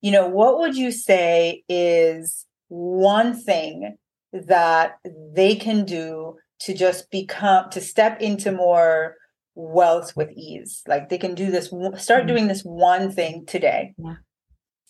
You 0.00 0.12
know 0.12 0.26
what 0.26 0.58
would 0.58 0.76
you 0.76 0.90
say 0.90 1.64
is 1.68 2.46
one 2.68 3.34
thing 3.38 3.98
that 4.32 4.98
they 5.34 5.56
can 5.56 5.84
do 5.84 6.36
to 6.60 6.74
just 6.74 7.10
become 7.10 7.70
to 7.70 7.80
step 7.80 8.20
into 8.20 8.52
more 8.52 9.16
wealth 9.54 10.16
with 10.16 10.30
ease. 10.32 10.82
Like 10.86 11.08
they 11.08 11.18
can 11.18 11.34
do 11.34 11.50
this 11.50 11.66
start 11.66 12.20
mm-hmm. 12.20 12.26
doing 12.26 12.48
this 12.48 12.62
one 12.62 13.10
thing 13.10 13.44
today. 13.46 13.94
Yeah. 13.98 14.16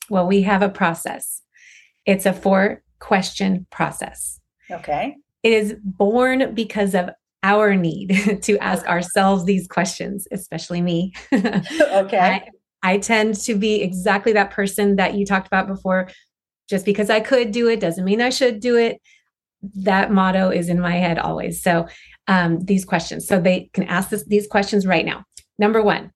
well 0.09 0.26
we 0.26 0.42
have 0.42 0.62
a 0.62 0.68
process. 0.68 1.42
It's 2.06 2.26
a 2.26 2.33
four 2.33 2.83
question 2.98 3.66
process. 3.70 4.40
Okay. 4.70 5.16
It 5.42 5.52
is 5.52 5.74
born 5.83 6.54
because 6.54 6.94
of 6.94 7.11
our 7.42 7.74
need 7.74 8.38
to 8.42 8.59
ask 8.59 8.87
ourselves 8.87 9.44
these 9.44 9.66
questions 9.66 10.26
especially 10.33 10.83
me. 10.83 11.12
Okay. 11.33 12.18
I, 12.18 12.48
I 12.83 12.98
tend 12.98 13.35
to 13.42 13.54
be 13.54 13.83
exactly 13.83 14.33
that 14.33 14.50
person 14.50 14.96
that 14.96 15.14
you 15.14 15.26
talked 15.26 15.46
about 15.46 15.66
before. 15.66 16.09
Just 16.68 16.85
because 16.85 17.11
i 17.11 17.18
could 17.18 17.50
do 17.50 17.68
it 17.68 17.80
doesn't 17.80 18.04
mean 18.04 18.20
i 18.20 18.30
should 18.30 18.61
do 18.61 18.76
it 18.76 19.00
that 19.62 20.11
motto 20.11 20.51
is 20.51 20.68
in 20.68 20.81
my 20.81 20.96
head 20.96 21.18
always. 21.18 21.62
So 21.62 21.87
um, 22.29 22.61
these 22.61 22.85
questions. 22.85 23.27
So 23.27 23.40
they 23.40 23.70
can 23.73 23.85
ask 23.85 24.09
this, 24.09 24.25
these 24.27 24.46
questions 24.46 24.87
right 24.87 25.05
now. 25.05 25.25
Number 25.59 25.83
one, 25.83 26.12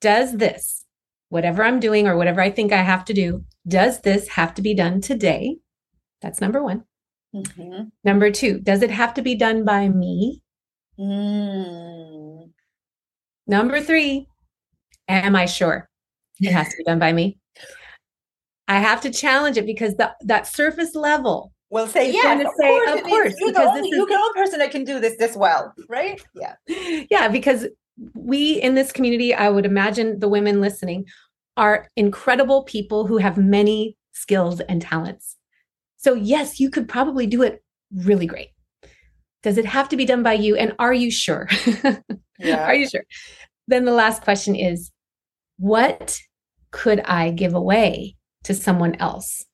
does 0.00 0.36
this, 0.36 0.84
whatever 1.30 1.64
I'm 1.64 1.80
doing 1.80 2.06
or 2.06 2.16
whatever 2.16 2.40
I 2.40 2.50
think 2.50 2.72
I 2.72 2.82
have 2.82 3.04
to 3.06 3.14
do, 3.14 3.44
does 3.66 4.00
this 4.02 4.28
have 4.28 4.54
to 4.54 4.62
be 4.62 4.74
done 4.74 5.00
today? 5.00 5.56
That's 6.20 6.40
number 6.40 6.62
one. 6.62 6.84
Mm-hmm. 7.34 7.84
Number 8.04 8.30
two, 8.30 8.60
does 8.60 8.82
it 8.82 8.90
have 8.90 9.14
to 9.14 9.22
be 9.22 9.34
done 9.34 9.64
by 9.64 9.88
me? 9.88 10.42
Mm. 10.98 12.50
Number 13.46 13.80
three, 13.80 14.28
am 15.08 15.34
I 15.34 15.46
sure 15.46 15.88
it 16.40 16.52
has 16.52 16.68
to 16.68 16.76
be 16.76 16.84
done 16.84 16.98
by 16.98 17.12
me? 17.12 17.38
I 18.68 18.78
have 18.78 19.00
to 19.00 19.10
challenge 19.10 19.56
it 19.56 19.66
because 19.66 19.96
the, 19.96 20.12
that 20.22 20.46
surface 20.46 20.94
level 20.94 21.52
will 21.70 21.86
say 21.86 22.12
yes. 22.12 22.40
Of 22.40 22.52
say, 22.58 22.68
course, 22.68 22.90
of 22.90 23.02
course 23.02 23.34
you're, 23.38 23.48
because 23.48 23.52
the 23.52 23.70
only, 23.70 23.88
is, 23.88 23.96
you're 23.96 24.06
the 24.06 24.14
only 24.14 24.34
person 24.34 24.58
that 24.58 24.70
can 24.70 24.84
do 24.84 25.00
this 25.00 25.16
this 25.16 25.36
well, 25.36 25.74
right? 25.88 26.24
Yeah, 26.34 26.54
yeah. 27.10 27.28
Because 27.28 27.66
we 28.14 28.60
in 28.60 28.74
this 28.74 28.92
community, 28.92 29.34
I 29.34 29.48
would 29.48 29.66
imagine 29.66 30.20
the 30.20 30.28
women 30.28 30.60
listening 30.60 31.06
are 31.56 31.88
incredible 31.96 32.64
people 32.64 33.06
who 33.06 33.18
have 33.18 33.36
many 33.36 33.96
skills 34.12 34.60
and 34.60 34.82
talents. 34.82 35.36
So 35.96 36.14
yes, 36.14 36.60
you 36.60 36.70
could 36.70 36.88
probably 36.88 37.26
do 37.26 37.42
it 37.42 37.62
really 37.92 38.26
great. 38.26 38.50
Does 39.42 39.58
it 39.58 39.66
have 39.66 39.88
to 39.90 39.96
be 39.96 40.04
done 40.04 40.22
by 40.22 40.34
you? 40.34 40.56
And 40.56 40.74
are 40.78 40.94
you 40.94 41.10
sure? 41.10 41.48
yeah. 42.38 42.64
Are 42.64 42.74
you 42.74 42.88
sure? 42.88 43.04
Then 43.68 43.84
the 43.84 43.92
last 43.92 44.22
question 44.22 44.56
is, 44.56 44.90
what 45.58 46.18
could 46.70 47.00
I 47.00 47.30
give 47.30 47.54
away 47.54 48.16
to 48.44 48.54
someone 48.54 48.96
else 48.96 49.44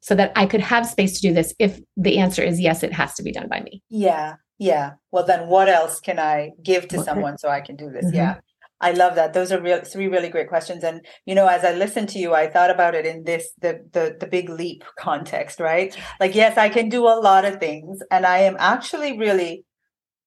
so 0.00 0.14
that 0.14 0.32
I 0.36 0.46
could 0.46 0.60
have 0.60 0.86
space 0.86 1.20
to 1.20 1.28
do 1.28 1.34
this 1.34 1.54
if 1.58 1.80
the 1.96 2.18
answer 2.18 2.42
is 2.42 2.60
yes, 2.60 2.82
it 2.82 2.92
has 2.92 3.14
to 3.14 3.22
be 3.22 3.32
done 3.32 3.48
by 3.48 3.60
me. 3.60 3.82
Yeah. 3.88 4.36
Yeah. 4.58 4.92
Well, 5.10 5.24
then 5.24 5.48
what 5.48 5.68
else 5.68 6.00
can 6.00 6.18
I 6.18 6.50
give 6.62 6.88
to 6.88 7.02
someone 7.02 7.38
so 7.38 7.48
I 7.48 7.60
can 7.60 7.76
do 7.76 7.90
this? 7.90 8.04
Mm-hmm. 8.06 8.16
Yeah. 8.16 8.40
I 8.80 8.92
love 8.92 9.14
that. 9.16 9.34
Those 9.34 9.52
are 9.52 9.60
real, 9.60 9.80
three 9.82 10.08
really 10.08 10.28
great 10.28 10.48
questions. 10.48 10.82
And 10.84 11.04
you 11.26 11.34
know, 11.34 11.46
as 11.46 11.64
I 11.64 11.72
listened 11.72 12.08
to 12.10 12.18
you, 12.18 12.34
I 12.34 12.46
thought 12.46 12.70
about 12.70 12.94
it 12.94 13.04
in 13.04 13.24
this 13.24 13.50
the 13.60 13.80
the 13.92 14.16
the 14.18 14.26
big 14.26 14.48
leap 14.48 14.84
context, 14.98 15.60
right? 15.60 15.94
Like, 16.18 16.34
yes, 16.34 16.56
I 16.56 16.68
can 16.70 16.88
do 16.88 17.04
a 17.06 17.20
lot 17.20 17.44
of 17.44 17.58
things, 17.60 18.00
and 18.10 18.24
I 18.24 18.38
am 18.38 18.56
actually 18.58 19.18
really 19.18 19.64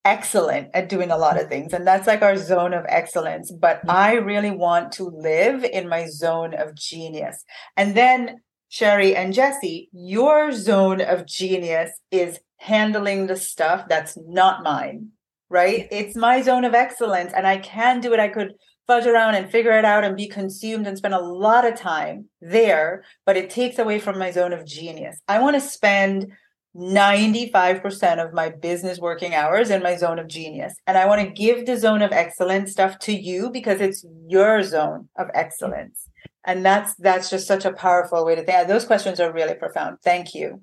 excellent 0.06 0.70
at 0.74 0.90
doing 0.90 1.10
a 1.10 1.18
lot 1.18 1.42
of 1.42 1.50
things, 1.50 1.74
and 1.74 1.86
that's 1.88 2.06
like 2.06 2.22
our 2.22 2.38
zone 2.38 2.74
of 2.74 2.86
excellence. 2.88 3.52
But 3.52 3.82
I 3.90 4.16
really 4.16 4.52
want 4.52 4.92
to 4.94 5.06
live 5.06 5.64
in 5.64 5.90
my 5.90 6.06
zone 6.08 6.54
of 6.54 6.76
genius, 6.76 7.44
and 7.76 7.96
then 7.96 8.38
Sherri 8.74 9.16
and 9.16 9.36
Jessie, 9.36 9.88
your 9.92 10.52
zone 10.52 11.00
of 11.00 11.28
genius 11.28 11.92
is 12.10 12.40
handling 12.58 13.28
the 13.28 13.36
stuff 13.36 13.88
that's 13.88 14.18
not 14.18 14.64
mine, 14.64 15.10
right? 15.48 15.88
It's 15.92 16.16
my 16.16 16.42
zone 16.42 16.66
of 16.66 16.74
excellence 16.74 17.34
and 17.34 17.46
I 17.46 17.58
can 17.60 18.00
do 18.00 18.14
it. 18.14 18.20
I 18.20 18.30
could 18.30 18.56
fudge 18.88 19.06
around 19.06 19.36
and 19.36 19.52
figure 19.52 19.78
it 19.78 19.86
out 19.86 20.04
and 20.04 20.18
be 20.18 20.28
consumed 20.28 20.88
and 20.88 20.98
spend 20.98 21.14
a 21.14 21.22
lot 21.22 21.68
of 21.68 21.76
time 21.76 22.30
there, 22.42 23.04
but 23.28 23.38
it 23.38 23.52
takes 23.52 23.78
away 23.78 24.00
from 24.00 24.18
my 24.18 24.32
zone 24.32 24.54
of 24.54 24.66
genius. 24.66 25.22
I 25.28 25.40
want 25.40 25.56
to 25.56 25.62
spend 25.62 26.32
95% 26.76 28.26
of 28.26 28.34
my 28.34 28.50
business 28.50 28.98
working 28.98 29.36
hours 29.36 29.70
in 29.70 29.84
my 29.84 29.96
zone 29.96 30.18
of 30.18 30.28
genius. 30.28 30.74
And 30.88 30.98
I 30.98 31.06
want 31.06 31.22
to 31.22 31.30
give 31.30 31.68
the 31.68 31.78
zone 31.78 32.02
of 32.02 32.12
excellence 32.12 32.72
stuff 32.72 32.98
to 33.02 33.14
you 33.14 33.52
because 33.52 33.82
it's 33.82 34.04
your 34.28 34.64
zone 34.64 35.10
of 35.16 35.28
excellence. 35.36 36.10
And 36.46 36.66
that's 36.66 36.96
that's 36.96 37.30
just 37.30 37.48
such 37.48 37.66
a 37.66 37.72
powerful 37.72 38.26
way 38.26 38.36
to 38.36 38.44
think. 38.44 38.68
Those 38.68 38.86
questions 38.86 39.20
are 39.20 39.32
really 39.32 39.56
profound. 39.56 39.98
Thank 40.04 40.34
you. 40.34 40.62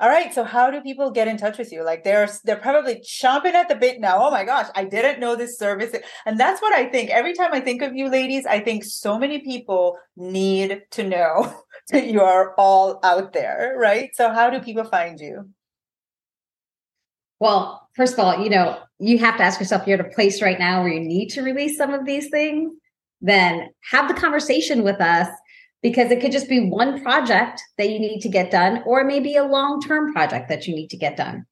All 0.00 0.08
right. 0.08 0.32
So 0.32 0.44
how 0.44 0.70
do 0.70 0.80
people 0.80 1.10
get 1.10 1.28
in 1.28 1.36
touch 1.36 1.58
with 1.58 1.70
you? 1.70 1.84
Like 1.84 2.04
they're 2.04 2.26
they're 2.44 2.56
probably 2.56 2.96
chomping 3.00 3.52
at 3.52 3.68
the 3.68 3.74
bit 3.74 4.00
now. 4.00 4.26
Oh 4.26 4.30
my 4.30 4.44
gosh, 4.44 4.68
I 4.74 4.84
didn't 4.84 5.20
know 5.20 5.36
this 5.36 5.58
service. 5.58 5.94
And 6.24 6.40
that's 6.40 6.62
what 6.62 6.72
I 6.72 6.86
think. 6.88 7.10
Every 7.10 7.34
time 7.34 7.50
I 7.52 7.60
think 7.60 7.82
of 7.82 7.94
you 7.94 8.08
ladies, 8.08 8.46
I 8.46 8.60
think 8.60 8.84
so 8.84 9.18
many 9.18 9.40
people 9.40 9.98
need 10.16 10.82
to 10.92 11.06
know 11.06 11.54
that 11.90 12.06
you 12.06 12.22
are 12.22 12.54
all 12.56 12.98
out 13.02 13.34
there, 13.34 13.74
right? 13.76 14.10
So 14.14 14.32
how 14.32 14.48
do 14.48 14.60
people 14.60 14.84
find 14.84 15.20
you? 15.20 15.50
Well, 17.38 17.86
first 17.94 18.14
of 18.14 18.20
all, 18.20 18.42
you 18.42 18.48
know, 18.50 18.78
you 18.98 19.18
have 19.18 19.36
to 19.36 19.42
ask 19.42 19.60
yourself, 19.60 19.86
you're 19.86 19.98
at 19.98 20.06
a 20.06 20.10
place 20.10 20.40
right 20.40 20.58
now 20.58 20.82
where 20.82 20.92
you 20.92 21.00
need 21.00 21.28
to 21.30 21.42
release 21.42 21.76
some 21.76 21.92
of 21.92 22.06
these 22.06 22.28
things, 22.28 22.72
then 23.20 23.70
have 23.90 24.08
the 24.08 24.20
conversation 24.20 24.82
with 24.82 25.00
us 25.00 25.28
because 25.82 26.10
it 26.10 26.20
could 26.20 26.32
just 26.32 26.48
be 26.48 26.68
one 26.68 27.02
project 27.02 27.62
that 27.78 27.90
you 27.90 27.98
need 27.98 28.20
to 28.20 28.28
get 28.28 28.50
done, 28.50 28.82
or 28.84 29.04
maybe 29.04 29.36
a 29.36 29.44
long 29.44 29.80
term 29.80 30.12
project 30.12 30.48
that 30.48 30.66
you 30.66 30.74
need 30.74 30.88
to 30.90 30.96
get 30.96 31.16
done. 31.16 31.46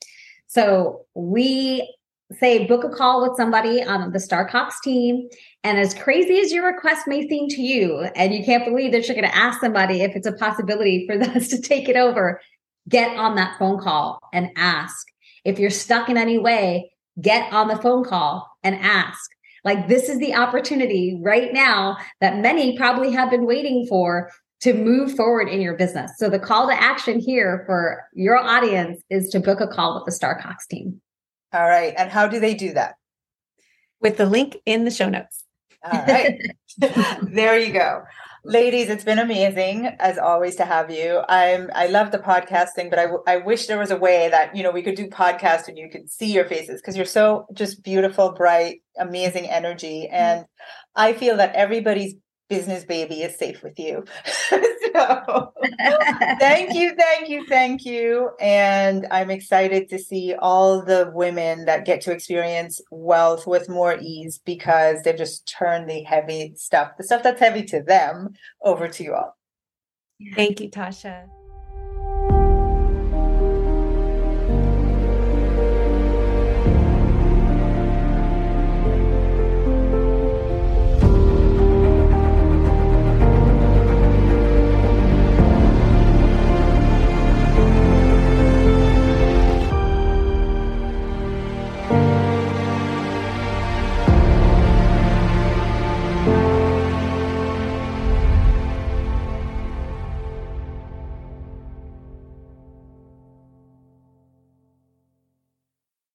So 0.46 1.06
we 1.14 1.94
say 2.38 2.66
book 2.66 2.84
a 2.84 2.90
call 2.90 3.22
with 3.22 3.36
somebody 3.36 3.82
on 3.82 4.12
the 4.12 4.18
StarrCox 4.18 4.74
team. 4.82 5.28
And 5.64 5.78
as 5.78 5.94
crazy 5.94 6.40
as 6.40 6.52
your 6.52 6.66
request 6.66 7.06
may 7.06 7.26
seem 7.26 7.48
to 7.48 7.62
you, 7.62 8.00
and 8.14 8.34
you 8.34 8.44
can't 8.44 8.64
believe 8.64 8.92
that 8.92 9.06
you're 9.06 9.16
going 9.16 9.28
to 9.28 9.36
ask 9.36 9.60
somebody 9.60 10.02
if 10.02 10.14
it's 10.14 10.26
a 10.26 10.32
possibility 10.32 11.06
for 11.06 11.20
us 11.36 11.48
to 11.48 11.60
take 11.60 11.88
it 11.88 11.96
over, 11.96 12.40
get 12.88 13.16
on 13.16 13.36
that 13.36 13.58
phone 13.58 13.80
call 13.80 14.20
and 14.32 14.50
ask. 14.56 15.06
If 15.44 15.58
you're 15.58 15.70
stuck 15.70 16.08
in 16.08 16.16
any 16.16 16.38
way, 16.38 16.92
get 17.20 17.52
on 17.52 17.68
the 17.68 17.76
phone 17.76 18.04
call 18.04 18.48
and 18.62 18.76
ask. 18.76 19.30
Like 19.64 19.88
this 19.88 20.08
is 20.08 20.18
the 20.18 20.34
opportunity 20.34 21.20
right 21.22 21.52
now 21.52 21.96
that 22.20 22.38
many 22.38 22.76
probably 22.76 23.10
have 23.12 23.30
been 23.30 23.46
waiting 23.46 23.86
for 23.86 24.30
to 24.60 24.74
move 24.74 25.14
forward 25.14 25.48
in 25.48 25.60
your 25.60 25.76
business. 25.76 26.12
So 26.18 26.28
the 26.28 26.38
call 26.38 26.68
to 26.68 26.74
action 26.74 27.20
here 27.20 27.62
for 27.66 28.04
your 28.14 28.36
audience 28.36 29.02
is 29.08 29.28
to 29.30 29.40
book 29.40 29.60
a 29.60 29.68
call 29.68 29.94
with 29.94 30.04
the 30.04 30.26
StarrCox 30.26 30.66
team. 30.68 31.00
All 31.52 31.66
right. 31.66 31.94
And 31.96 32.10
how 32.10 32.26
do 32.26 32.40
they 32.40 32.54
do 32.54 32.72
that? 32.74 32.96
With 34.00 34.16
the 34.16 34.26
link 34.26 34.56
in 34.66 34.84
the 34.84 34.90
show 34.90 35.08
notes. 35.08 35.44
All 35.84 36.04
right. 36.04 36.40
there 37.22 37.58
you 37.58 37.72
go. 37.72 38.02
Ladies, 38.48 38.88
it's 38.88 39.04
been 39.04 39.18
amazing 39.18 39.88
as 39.98 40.16
always 40.16 40.56
to 40.56 40.64
have 40.64 40.90
you. 40.90 41.20
I'm 41.28 41.70
I 41.74 41.88
love 41.88 42.12
the 42.12 42.18
podcasting, 42.18 42.88
but 42.88 42.98
I, 42.98 43.02
w- 43.02 43.22
I 43.26 43.36
wish 43.36 43.66
there 43.66 43.78
was 43.78 43.90
a 43.90 43.96
way 43.98 44.30
that 44.30 44.56
you 44.56 44.62
know 44.62 44.70
we 44.70 44.80
could 44.80 44.94
do 44.94 45.06
podcast 45.06 45.68
and 45.68 45.76
you 45.76 45.90
could 45.90 46.10
see 46.10 46.32
your 46.32 46.46
faces 46.46 46.80
because 46.80 46.96
you're 46.96 47.04
so 47.04 47.44
just 47.52 47.82
beautiful, 47.82 48.32
bright, 48.32 48.80
amazing 48.98 49.50
energy, 49.50 50.06
mm-hmm. 50.06 50.14
and 50.14 50.46
I 50.96 51.12
feel 51.12 51.36
that 51.36 51.56
everybody's 51.56 52.14
business 52.48 52.86
baby 52.86 53.20
is 53.20 53.36
safe 53.36 53.62
with 53.62 53.78
you. 53.78 54.06
so 54.92 55.52
thank 56.38 56.74
you, 56.74 56.94
thank 56.94 57.28
you, 57.28 57.46
thank 57.46 57.84
you. 57.84 58.30
And 58.40 59.06
I'm 59.10 59.30
excited 59.30 59.88
to 59.90 59.98
see 59.98 60.34
all 60.38 60.82
the 60.82 61.10
women 61.14 61.64
that 61.66 61.84
get 61.84 62.00
to 62.02 62.12
experience 62.12 62.80
wealth 62.90 63.46
with 63.46 63.68
more 63.68 63.96
ease 64.00 64.40
because 64.44 65.02
they've 65.02 65.16
just 65.16 65.48
turned 65.48 65.88
the 65.88 66.02
heavy 66.02 66.54
stuff, 66.56 66.92
the 66.96 67.04
stuff 67.04 67.22
that's 67.22 67.40
heavy 67.40 67.64
to 67.64 67.82
them, 67.82 68.34
over 68.62 68.88
to 68.88 69.02
you 69.02 69.14
all. 69.14 69.36
Thank 70.34 70.60
you, 70.60 70.70
Tasha. 70.70 71.28